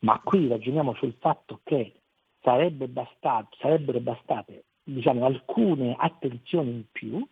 [0.00, 1.92] ma qui ragioniamo sul fatto che
[2.42, 7.24] sarebbe bastato, sarebbero bastate diciamo, alcune attenzioni in più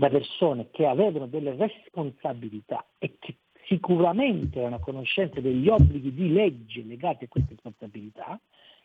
[0.00, 3.36] da persone che avevano delle responsabilità e che
[3.66, 8.40] sicuramente erano a conoscenza degli obblighi di legge legati a queste responsabilità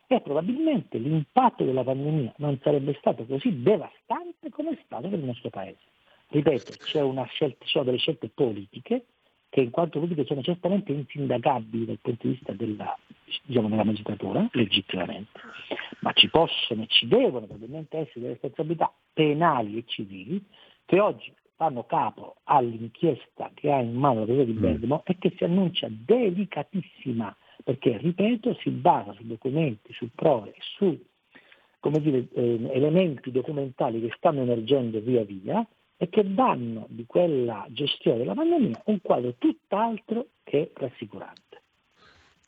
[0.08, 5.26] e probabilmente l'impatto della pandemia non sarebbe stato così devastante come è stato per il
[5.26, 5.80] nostro Paese.
[6.28, 9.06] Ripeto, c'è scelta, ci sono delle scelte politiche
[9.50, 12.94] che in quanto politiche sono certamente insindacabili dal punto di vista della,
[13.44, 15.40] diciamo, della magistratura, legittimamente,
[16.02, 20.44] ma ci possono e ci devono probabilmente essere delle responsabilità penali e civili
[20.86, 24.62] che oggi fanno capo all'inchiesta che ha in mano la Procura di mm.
[24.62, 30.98] Bergamo e che si annuncia delicatissima, perché, ripeto, si basa su documenti, su prove, su
[32.00, 35.66] dire, eh, elementi documentali che stanno emergendo via via
[35.98, 41.45] e che danno di quella gestione della pandemia un quadro tutt'altro che rassicurante.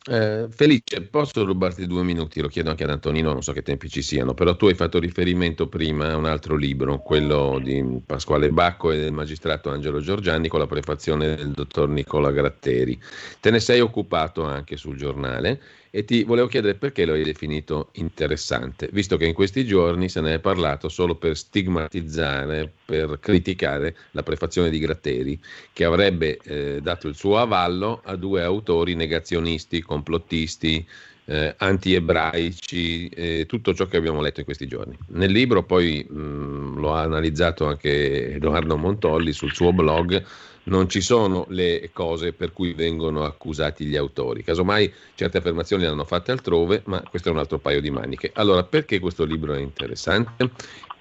[0.09, 2.39] Eh, Felice, posso rubarti due minuti?
[2.39, 4.99] Lo chiedo anche ad Antonino, non so che tempi ci siano, però tu hai fatto
[4.99, 10.47] riferimento prima a un altro libro, quello di Pasquale Bacco e del magistrato Angelo Giorgiani
[10.47, 12.97] con la prefazione del dottor Nicola Gratteri.
[13.41, 17.89] Te ne sei occupato anche sul giornale e ti volevo chiedere perché lo hai definito
[17.93, 23.95] interessante, visto che in questi giorni se ne è parlato solo per stigmatizzare, per criticare
[24.11, 25.39] la prefazione di Gratteri,
[25.73, 30.85] che avrebbe eh, dato il suo avallo a due autori negazionisti, complottisti,
[31.29, 34.97] eh, anti-ebraici, eh, tutto ciò che abbiamo letto in questi giorni.
[35.07, 40.23] Nel libro poi mh, lo ha analizzato anche Edoardo Montolli sul suo blog
[40.67, 44.43] non ci sono le cose per cui vengono accusati gli autori.
[44.43, 48.31] Casomai certe affermazioni le hanno fatte altrove, ma questo è un altro paio di maniche.
[48.33, 50.51] Allora, perché questo libro è interessante?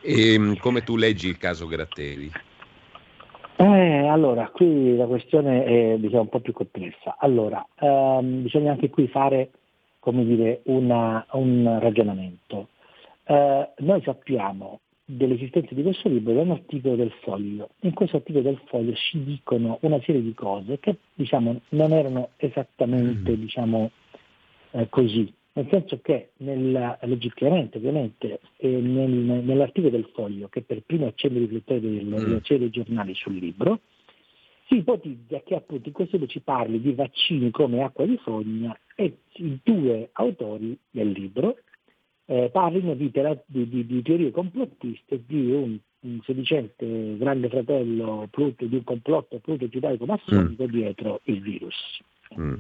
[0.00, 2.30] E ehm, come tu leggi il caso Gratteri?
[3.58, 7.16] Eh, allora, qui la questione è diciamo, un po' più complessa.
[7.18, 9.50] Allora, ehm, bisogna anche qui fare
[10.06, 12.68] come dire, una, un ragionamento.
[13.24, 14.78] Eh, noi sappiamo
[15.08, 17.70] dell'esistenza di questo libro da un articolo del Foglio.
[17.80, 22.30] In questo articolo del Foglio si dicono una serie di cose che diciamo, non erano
[22.36, 23.34] esattamente mm.
[23.40, 23.90] diciamo,
[24.72, 30.82] eh, così, nel senso che nella, legittimamente ovviamente eh, nel, nell'articolo del Foglio, che per
[30.82, 32.38] primo accende i riflettori delle mm.
[32.44, 33.80] dei giornali sul libro,
[34.66, 38.76] si ipotizza che appunto in questo libro ci parli di vaccini come acqua di fogna
[38.96, 41.58] e i due autori del libro
[42.26, 43.10] eh, parlino di,
[43.46, 49.68] di, di, teorie complottiste di un un sedicente grande fratello Pluto di un complotto Pluto
[49.68, 50.68] giudaico massonico mm.
[50.68, 51.74] dietro il virus.
[52.38, 52.54] Mm.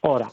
[0.00, 0.30] Ora,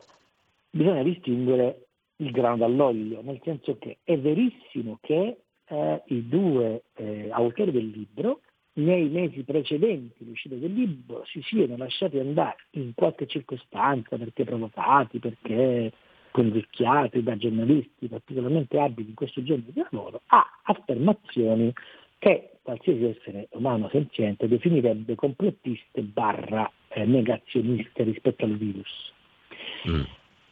[0.70, 7.30] bisogna distinguere il grano dall'olio, nel senso che è verissimo che eh, i due eh,
[7.32, 8.42] autori del libro
[8.78, 15.20] nei mesi precedenti all'uscita del libro si siano lasciati andare in qualche circostanza perché provocati,
[15.20, 15.92] perché
[16.36, 21.72] convecchiati da giornalisti particolarmente abili in questo genere di lavoro, a affermazioni
[22.18, 29.14] che qualsiasi essere umano senziente definirebbe complottiste barra eh, negazioniste rispetto al virus.
[29.88, 30.02] Mm.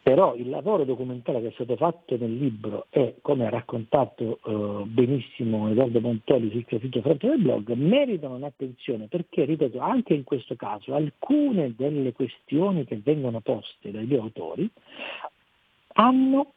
[0.02, 4.84] Però il lavoro documentale che è stato fatto nel libro e come ha raccontato eh,
[4.86, 10.24] benissimo Edoardo Montoli sul suo sito fronte del blog, meritano un'attenzione perché, ripeto, anche in
[10.24, 14.70] questo caso alcune delle questioni che vengono poste dai due autori
[15.94, 16.52] hanno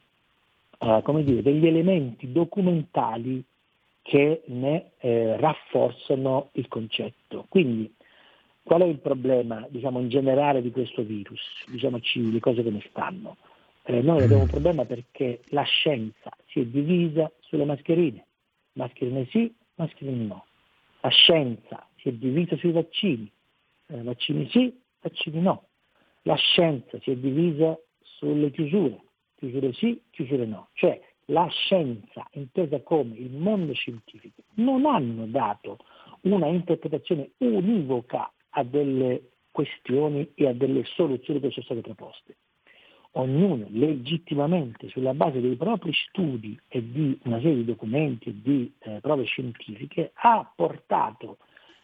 [0.77, 3.43] eh, come dire, degli elementi documentali
[4.01, 7.45] che ne eh, rafforzano il concetto.
[7.49, 7.93] Quindi
[8.67, 11.39] Qual è il problema diciamo, in generale di questo virus?
[11.67, 13.37] Diciamoci le cose come stanno.
[13.83, 18.25] Eh, noi abbiamo un problema perché la scienza si è divisa sulle mascherine.
[18.73, 20.45] Mascherine sì, mascherine no.
[20.99, 23.31] La scienza si è divisa sui vaccini.
[23.85, 25.67] Eh, vaccini sì, vaccini no.
[26.23, 28.99] La scienza si è divisa sulle chiusure.
[29.37, 30.69] Chiusure sì, chiusure no.
[30.73, 35.77] Cioè la scienza, intesa come il mondo scientifico, non hanno dato
[36.21, 42.35] una interpretazione univoca a delle questioni e a delle soluzioni che sono state proposte.
[43.11, 48.71] Ognuno legittimamente sulla base dei propri studi e di una serie di documenti e di
[48.79, 51.37] eh, prove scientifiche ha portato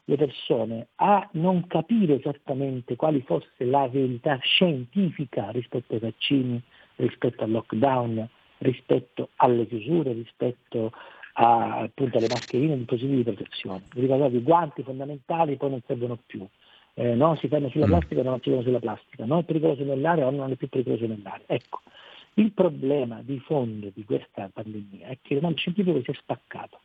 [0.05, 6.61] le persone a non capire esattamente quali fosse la verità scientifica rispetto ai vaccini,
[6.97, 8.27] rispetto al lockdown,
[8.59, 10.91] rispetto alle chiusure, rispetto
[11.33, 13.83] a, appunto alle mascherine e dispositivi di protezione.
[13.93, 16.47] Vi ricordate i guanti fondamentali poi non servono più
[16.95, 17.89] eh, no, si ferma sulla mm.
[17.89, 20.69] plastica o non si ferma sulla plastica, no è pericoloso nell'aria o non è più
[20.69, 21.45] pericoloso nell'aria.
[21.47, 21.81] Ecco,
[22.35, 26.79] il problema di fondo di questa pandemia è che il mondo scientifico si è spaccato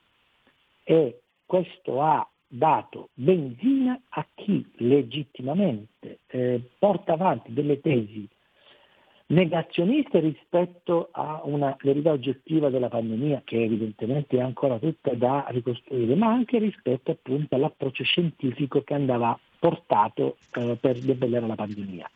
[0.84, 8.26] e questo ha dato benzina a chi legittimamente eh, porta avanti delle tesi
[9.28, 16.14] negazioniste rispetto a una verità oggettiva della pandemia che evidentemente è ancora tutta da ricostruire,
[16.14, 22.10] ma anche rispetto appunto all'approccio scientifico che andava portato eh, per debellare la pandemia.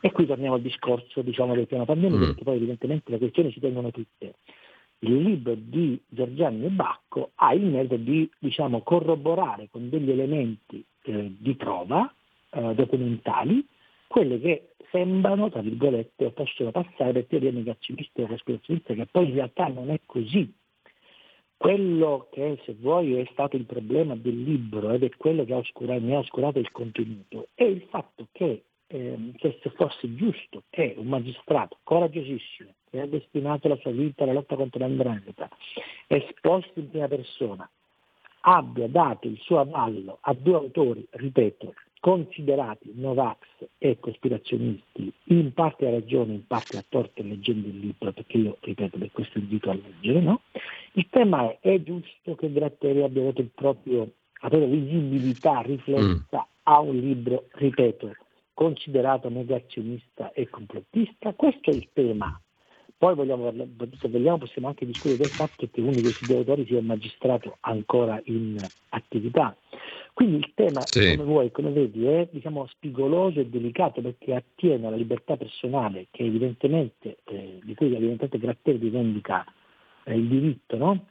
[0.00, 2.26] E qui torniamo al discorso diciamo, del piano pandemico, mm.
[2.26, 4.34] perché poi evidentemente le questioni si tengono tutte.
[5.00, 10.84] Il libro di Giorgiani e Bacco ha il merito di diciamo, corroborare con degli elementi
[11.02, 12.12] eh, di prova
[12.50, 13.66] eh, documentali
[14.14, 19.30] quelle che sembrano, tra virgolette, o possono passare per teorie negazioniste o cospirazioniste, che poi
[19.30, 20.54] in realtà non è così.
[21.56, 25.56] Quello che, se vuoi, è stato il problema del libro ed è quello che ha
[25.56, 30.62] oscurato, mi ha oscurato il contenuto, è il fatto che, eh, che se fosse giusto
[30.70, 35.48] che un magistrato coraggiosissimo, che ha destinato la sua vita alla lotta contro l'andrangheta,
[36.06, 37.68] esposto in prima persona,
[38.42, 41.74] abbia dato il suo avallo a due autori, ripeto,
[42.04, 43.38] considerati Novax
[43.78, 48.58] e cospirazionisti, in parte a ragione, in parte a torto leggendo il libro, perché io,
[48.60, 50.42] ripeto, per questo invito a leggere, no?
[50.92, 54.00] Il tema è, è giusto che Gratteri abbia avuto il proprio,
[54.42, 56.64] la propria visibilità riflessa mm.
[56.64, 58.14] a un libro, ripeto,
[58.52, 61.32] considerato negazionista e complottista?
[61.32, 62.38] Questo è il tema.
[63.04, 63.52] Poi vogliamo,
[64.00, 67.58] se vogliamo possiamo anche discutere del fatto che uno dei suoi autori sia un magistrato
[67.60, 69.54] ancora in attività.
[70.14, 71.14] Quindi il tema, sì.
[71.14, 76.24] come vuoi, come vedi, è diciamo, spigoloso e delicato perché attiene alla libertà personale che
[76.24, 79.44] evidentemente, eh, di cui evidentemente Gratteri rivendica
[80.04, 81.04] eh, il diritto, no?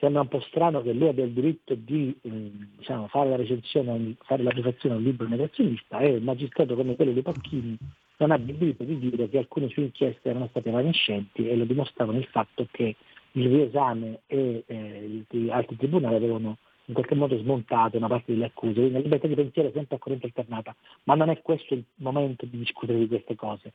[0.00, 4.16] Sembra un po' strano che lui abbia il diritto di eh, diciamo, fare la recensione,
[4.24, 7.78] fare la prefazione a un libro negazionista e un magistrato come quello di Pacchini
[8.18, 11.64] non abbia il diritto di dire che alcune sue inchieste erano state evanescenti e lo
[11.64, 12.96] dimostravano il fatto che
[13.32, 18.74] il riesame e eh, altri tribunali avevano in qualche modo smontate una parte delle accuse,
[18.74, 20.74] quindi la libertà di pensiero è sempre a corrente alternata,
[21.04, 23.72] ma non è questo il momento di discutere di queste cose.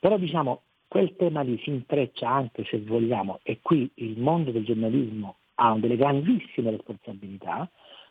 [0.00, 4.64] Però diciamo, quel tema lì si intreccia anche, se vogliamo, e qui il mondo del
[4.64, 7.68] giornalismo ha delle grandissime responsabilità,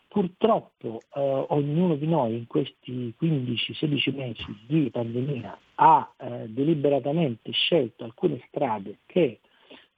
[0.07, 8.03] purtroppo eh, ognuno di noi in questi 15-16 mesi di pandemia ha eh, deliberatamente scelto
[8.03, 9.39] alcune strade che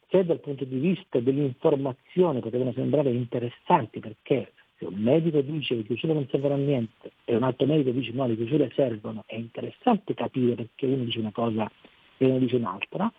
[0.10, 5.82] se dal punto di vista dell'informazione potevano sembrare interessanti perché se un medico dice che
[5.82, 9.24] le chiusure non servono a niente e un altro medico dice no, le chiusure servono,
[9.28, 11.70] è interessante capire perché uno dice una cosa
[12.18, 13.12] e uno dice un'altra,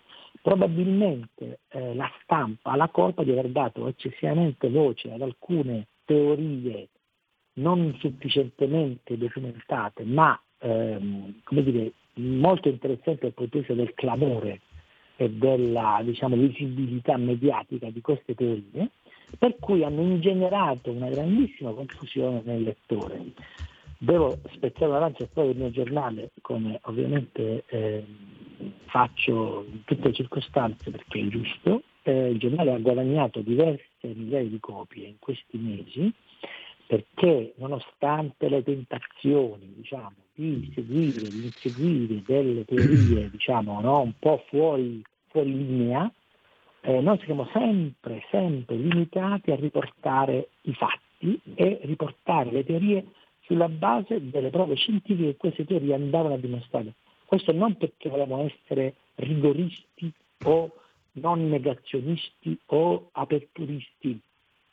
[0.43, 6.89] probabilmente eh, la stampa ha la colpa di aver dato eccessivamente voce ad alcune teorie
[7.55, 14.61] non sufficientemente documentate, ma ehm, come dire, molto interessanti dal punto di vista del clamore
[15.17, 18.91] e della diciamo, visibilità mediatica di queste teorie,
[19.39, 23.23] per cui hanno ingenerato una grandissima confusione nel lettore.
[23.99, 28.05] Devo spezzare una lancia fuori del mio giornale, come ovviamente eh,
[28.87, 31.83] faccio in tutte le circostanze perché è giusto.
[32.03, 33.43] Eh, il giornale ha guadagnato
[34.01, 36.13] diverse migliaia di copie in questi mesi
[36.87, 44.43] perché nonostante le tentazioni diciamo, di seguire, di inseguire delle teorie diciamo, no, un po'
[44.49, 46.13] fuori, fuori linea,
[46.81, 53.05] eh, noi siamo sempre, sempre limitati a riportare i fatti e riportare le teorie
[53.43, 56.95] sulla base delle prove scientifiche che queste teorie andavano a dimostrare.
[57.25, 60.13] Questo non perché volevamo essere rigoristi
[60.43, 60.73] o
[61.13, 64.21] non negazionisti o aperturisti,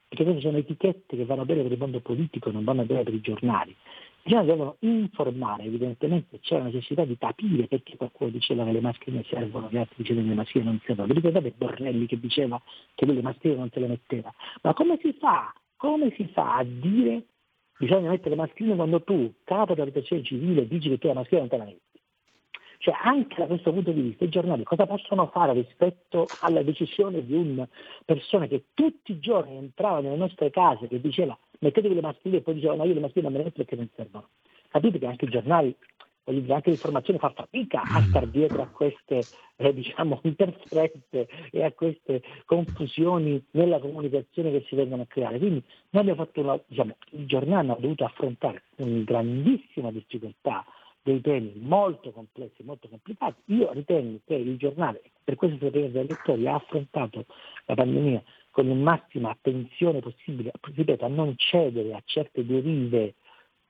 [0.07, 3.14] perché queste sono etichette che vanno bene per il mondo politico, non vanno bene per
[3.14, 3.72] i giornali.
[3.72, 8.81] I giornali devono informare, evidentemente c'è la necessità di capire perché qualcuno diceva che le
[8.81, 11.07] mascherine servono, gli altri dicevano che le mascherine non servono.
[11.07, 12.61] Vi ricordate Borrelli che diceva
[12.95, 14.34] che lui le mascherine non se le metteva?
[14.61, 15.53] Ma come si fa?
[15.76, 17.23] Come si fa a dire
[17.77, 21.47] bisogna mettere le mascherine quando tu, capo della protezione civile, dici che tu la mascherina
[21.47, 21.97] non te la metti?
[22.80, 27.26] Cioè anche da questo punto di vista i giornali cosa possono fare rispetto alla decisione
[27.26, 27.68] di una
[28.06, 32.41] persona che tutti i giorni entrava nelle nostre case che diceva mettetevi le mascherine e
[32.41, 34.30] poi diceva no io le mascherine non me le metto perché non servono.
[34.70, 35.76] Capite che anche i giornali,
[36.24, 39.24] voglio dire, anche l'informazione fa fatica a star dietro a queste
[39.56, 45.40] eh, diciamo, interferenze e a queste confusioni nella comunicazione che si vengono a creare.
[45.40, 50.66] Quindi noi abbiamo fatto una, diciamo, i giornali hanno dovuto affrontare una grandissima difficoltà
[51.07, 53.41] dei temi molto complessi, molto complicati.
[53.45, 57.25] Io ritengo che il giornale, per questo strategia dei lettori, ha affrontato
[57.65, 58.21] la pandemia
[58.51, 63.13] con la massima attenzione possibile, ripeto, a non cedere a certe derive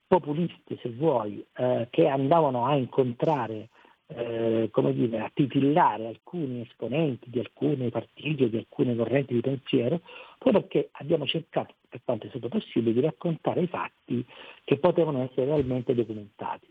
[0.08, 3.68] populiste, se vuoi, eh, che andavano a incontrare,
[4.08, 9.40] eh, come dire, a titillare alcuni esponenti di alcuni partiti o di alcune correnti di
[9.40, 10.00] pensiero,
[10.38, 14.24] proprio perché abbiamo cercato, per quanto è stato possibile, di raccontare i fatti
[14.64, 16.66] che potevano essere realmente documentati.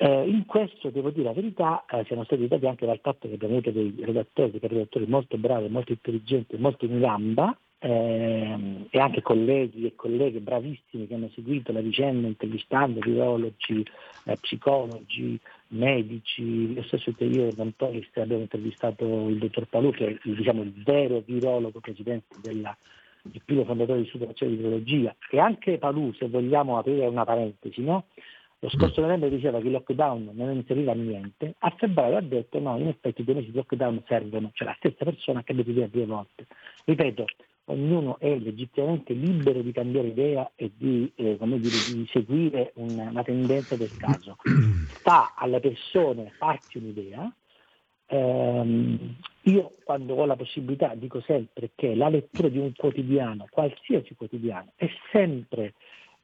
[0.00, 3.34] Eh, in questo, devo dire la verità, eh, siamo stati aiutati anche dal fatto che
[3.34, 8.98] abbiamo avuto dei redattori, dei redattori molto bravi, molto intelligenti, molto in gamba ehm, e
[9.00, 13.84] anche colleghi e colleghe bravissimi che hanno seguito la vicenda intervistando virologi,
[14.26, 15.36] eh, psicologi,
[15.70, 16.42] medici.
[16.42, 21.24] Nello stesso periodo con Toris abbiamo intervistato il dottor Palù che è diciamo, il vero
[21.26, 22.76] virologo presidente della
[23.32, 27.82] il primo fondatore di Superazione di Virologia e anche Palù, se vogliamo aprire una parentesi,
[27.82, 28.04] no?
[28.60, 32.58] Lo scorso novembre diceva che il lockdown non serviva a niente, a febbraio ha detto
[32.58, 35.86] no, in effetti due mesi di lockdown servono, cioè la stessa persona che cambia idea
[35.86, 36.46] due volte.
[36.84, 37.24] Ripeto,
[37.66, 43.22] ognuno è legittimamente libero di cambiare idea e di, eh, dire, di seguire una, una,
[43.22, 44.36] tendenza del caso.
[44.90, 47.32] Sta alle persone farsi un'idea.
[48.06, 54.16] Ehm, io quando ho la possibilità dico sempre che la lettura di un quotidiano, qualsiasi
[54.16, 55.74] quotidiano, è sempre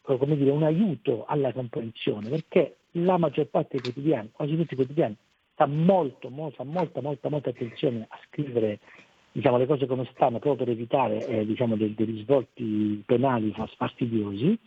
[0.05, 4.77] come dire, un aiuto alla comprensione, perché la maggior parte dei quotidiani, quasi tutti i
[4.77, 5.17] quotidiani,
[5.55, 8.81] fa molto, molto, molta, molta, molta attenzione a scrivere
[9.33, 14.59] diciamo, le cose come stanno proprio per evitare eh, diciamo, dei, dei risvolti penali fastidiosi.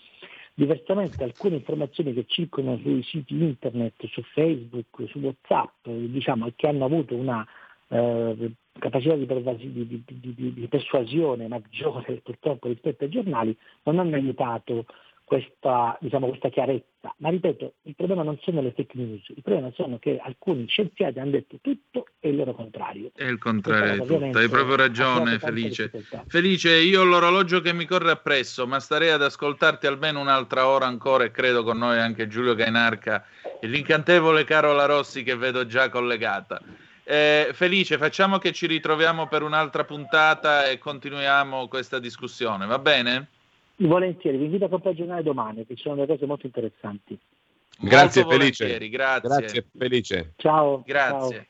[0.53, 6.85] Diversamente alcune informazioni che circolano sui siti internet, su Facebook, su Whatsapp, diciamo, che hanno
[6.85, 7.45] avuto una
[7.89, 14.85] eh, capacità di, di, di, di, persuasione maggiore purtroppo rispetto ai giornali, non hanno aiutato
[15.27, 17.13] questa, diciamo, questa chiarezza.
[17.17, 21.19] Ma ripeto, il problema non sono le fake news, il problema sono che alcuni scienziati
[21.19, 23.11] hanno detto tutto e il loro contrario.
[23.13, 25.91] È il contrario di tutto, hai proprio ragione Felice.
[26.27, 30.85] Felice, io ho l'orologio che mi corre appresso, ma starei ad ascoltarti almeno un'altra ora
[30.85, 33.25] ancora e credo con noi anche Giulio Gainarca
[33.59, 36.61] e l'incantevole Carola Rossi che vedo già collegata.
[37.03, 43.27] Eh, Felice, facciamo che ci ritroviamo per un'altra puntata e continuiamo questa discussione, va bene?
[43.79, 47.19] Volentieri, vi invito a comprare il giornale domani, che ci sono delle cose molto interessanti.
[47.79, 48.89] Grazie Felice.
[48.89, 49.29] Grazie.
[49.29, 49.67] grazie.
[49.77, 50.33] Felice.
[50.37, 50.81] Ciao.
[50.85, 51.49] Grazie.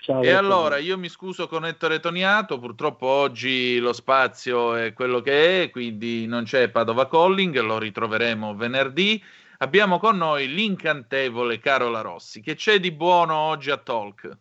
[0.00, 0.22] Ciao.
[0.22, 5.64] e allora io mi scuso con Ettore Toniato, purtroppo oggi lo spazio è quello che
[5.64, 9.20] è, quindi non c'è Padova Calling, lo ritroveremo venerdì.
[9.58, 12.40] Abbiamo con noi l'incantevole Carola Rossi.
[12.40, 14.38] Che c'è di buono oggi a Talk?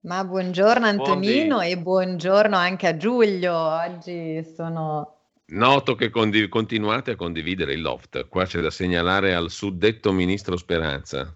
[0.00, 1.70] Ma buongiorno Antonino Buondì.
[1.70, 3.54] e buongiorno anche a Giulio.
[3.56, 5.14] Oggi sono
[5.52, 8.28] Noto che condiv- continuate a condividere il loft.
[8.28, 11.34] Qua c'è da segnalare al suddetto ministro Speranza.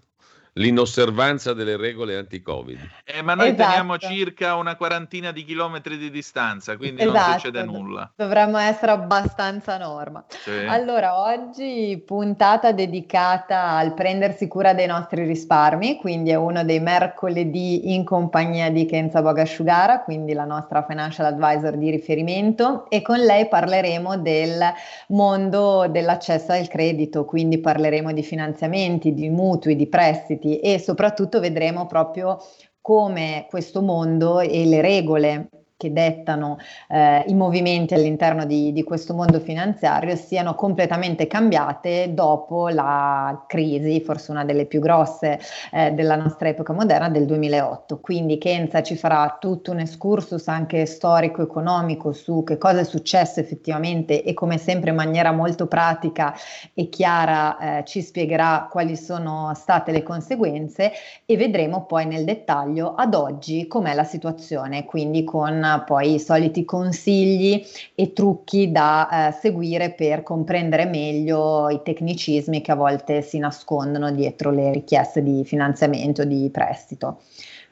[0.59, 2.79] L'inosservanza delle regole anti-Covid.
[3.05, 3.63] Eh, ma noi Esatto.
[3.63, 8.11] teniamo circa una quarantina di chilometri di distanza, quindi non Esatto, succede nulla.
[8.15, 10.23] Dovremmo essere abbastanza norma.
[10.27, 10.51] Sì.
[10.67, 17.93] Allora, oggi puntata dedicata al prendersi cura dei nostri risparmi, quindi è uno dei mercoledì
[17.93, 23.47] in compagnia di Kenza Bogasciugara, quindi la nostra financial advisor di riferimento, e con lei
[23.47, 24.59] parleremo del
[25.07, 31.85] mondo dell'accesso al credito, quindi parleremo di finanziamenti, di mutui, di prestiti e soprattutto vedremo
[31.85, 32.37] proprio
[32.81, 35.49] come questo mondo e le regole
[35.79, 36.57] che dettano
[36.89, 44.01] eh, i movimenti all'interno di, di questo mondo finanziario siano completamente cambiate dopo la crisi,
[44.01, 45.39] forse una delle più grosse
[45.71, 48.01] eh, della nostra epoca moderna, del 2008.
[48.01, 54.21] Quindi Kenza ci farà tutto un excursus anche storico-economico su che cosa è successo effettivamente
[54.23, 56.35] e come sempre in maniera molto pratica
[56.73, 60.91] e chiara eh, ci spiegherà quali sono state le conseguenze
[61.25, 66.65] e vedremo poi nel dettaglio ad oggi com'è la situazione, quindi con poi i soliti
[66.65, 67.63] consigli
[67.95, 74.11] e trucchi da eh, seguire per comprendere meglio i tecnicismi che a volte si nascondono
[74.11, 77.21] dietro le richieste di finanziamento, di prestito.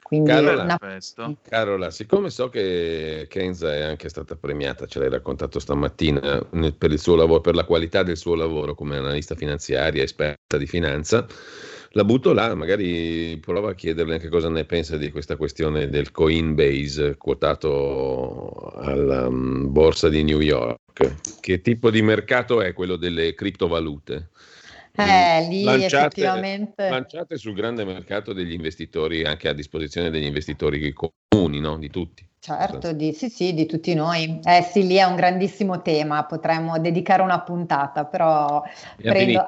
[0.07, 5.59] Quindi Carola, una- Carola, siccome so che Kenza è anche stata premiata, ce l'hai raccontato
[5.59, 6.47] stamattina,
[6.77, 10.65] per, il suo lavoro, per la qualità del suo lavoro come analista finanziaria, esperta di
[10.65, 11.27] finanza,
[11.91, 16.11] la butto là, magari prova a chiederle anche cosa ne pensa di questa questione del
[16.11, 21.39] Coinbase quotato alla mm, borsa di New York.
[21.39, 24.29] Che tipo di mercato è quello delle criptovalute?
[24.97, 26.89] eh, lì Lanciate- effettivamente...
[26.89, 31.77] lanciate sul grande mercato degli investitori, anche a disposizione degli investitori comuni, no?
[31.77, 32.27] di tutti.
[32.39, 34.39] Certo, di, sì, sì, di tutti noi.
[34.43, 38.63] Eh sì, lì è un grandissimo tema, potremmo dedicare una puntata, però
[38.95, 39.45] prendo,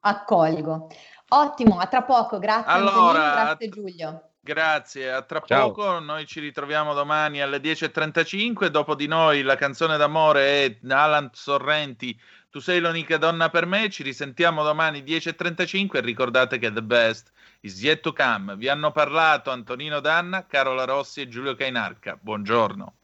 [0.00, 0.88] accolgo.
[1.34, 4.22] Ottimo, a tra poco, grazie Allora, Antonino, grazie Giulio.
[4.44, 5.70] Grazie, a tra Ciao.
[5.70, 5.98] poco.
[6.00, 8.66] Noi ci ritroviamo domani alle 10.35.
[8.66, 12.18] Dopo di noi la canzone d'amore è Alan Sorrenti.
[12.50, 13.88] Tu sei l'unica donna per me.
[13.88, 17.30] Ci risentiamo domani 10.35 e ricordate che The Best
[17.60, 18.56] is yet to come.
[18.56, 22.18] Vi hanno parlato Antonino Danna, Carola Rossi e Giulio Cainarca.
[22.20, 22.94] Buongiorno.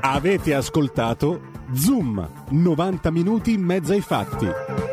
[0.00, 4.87] Avete ascoltato Zoom, 90 minuti in mezzo ai fatti.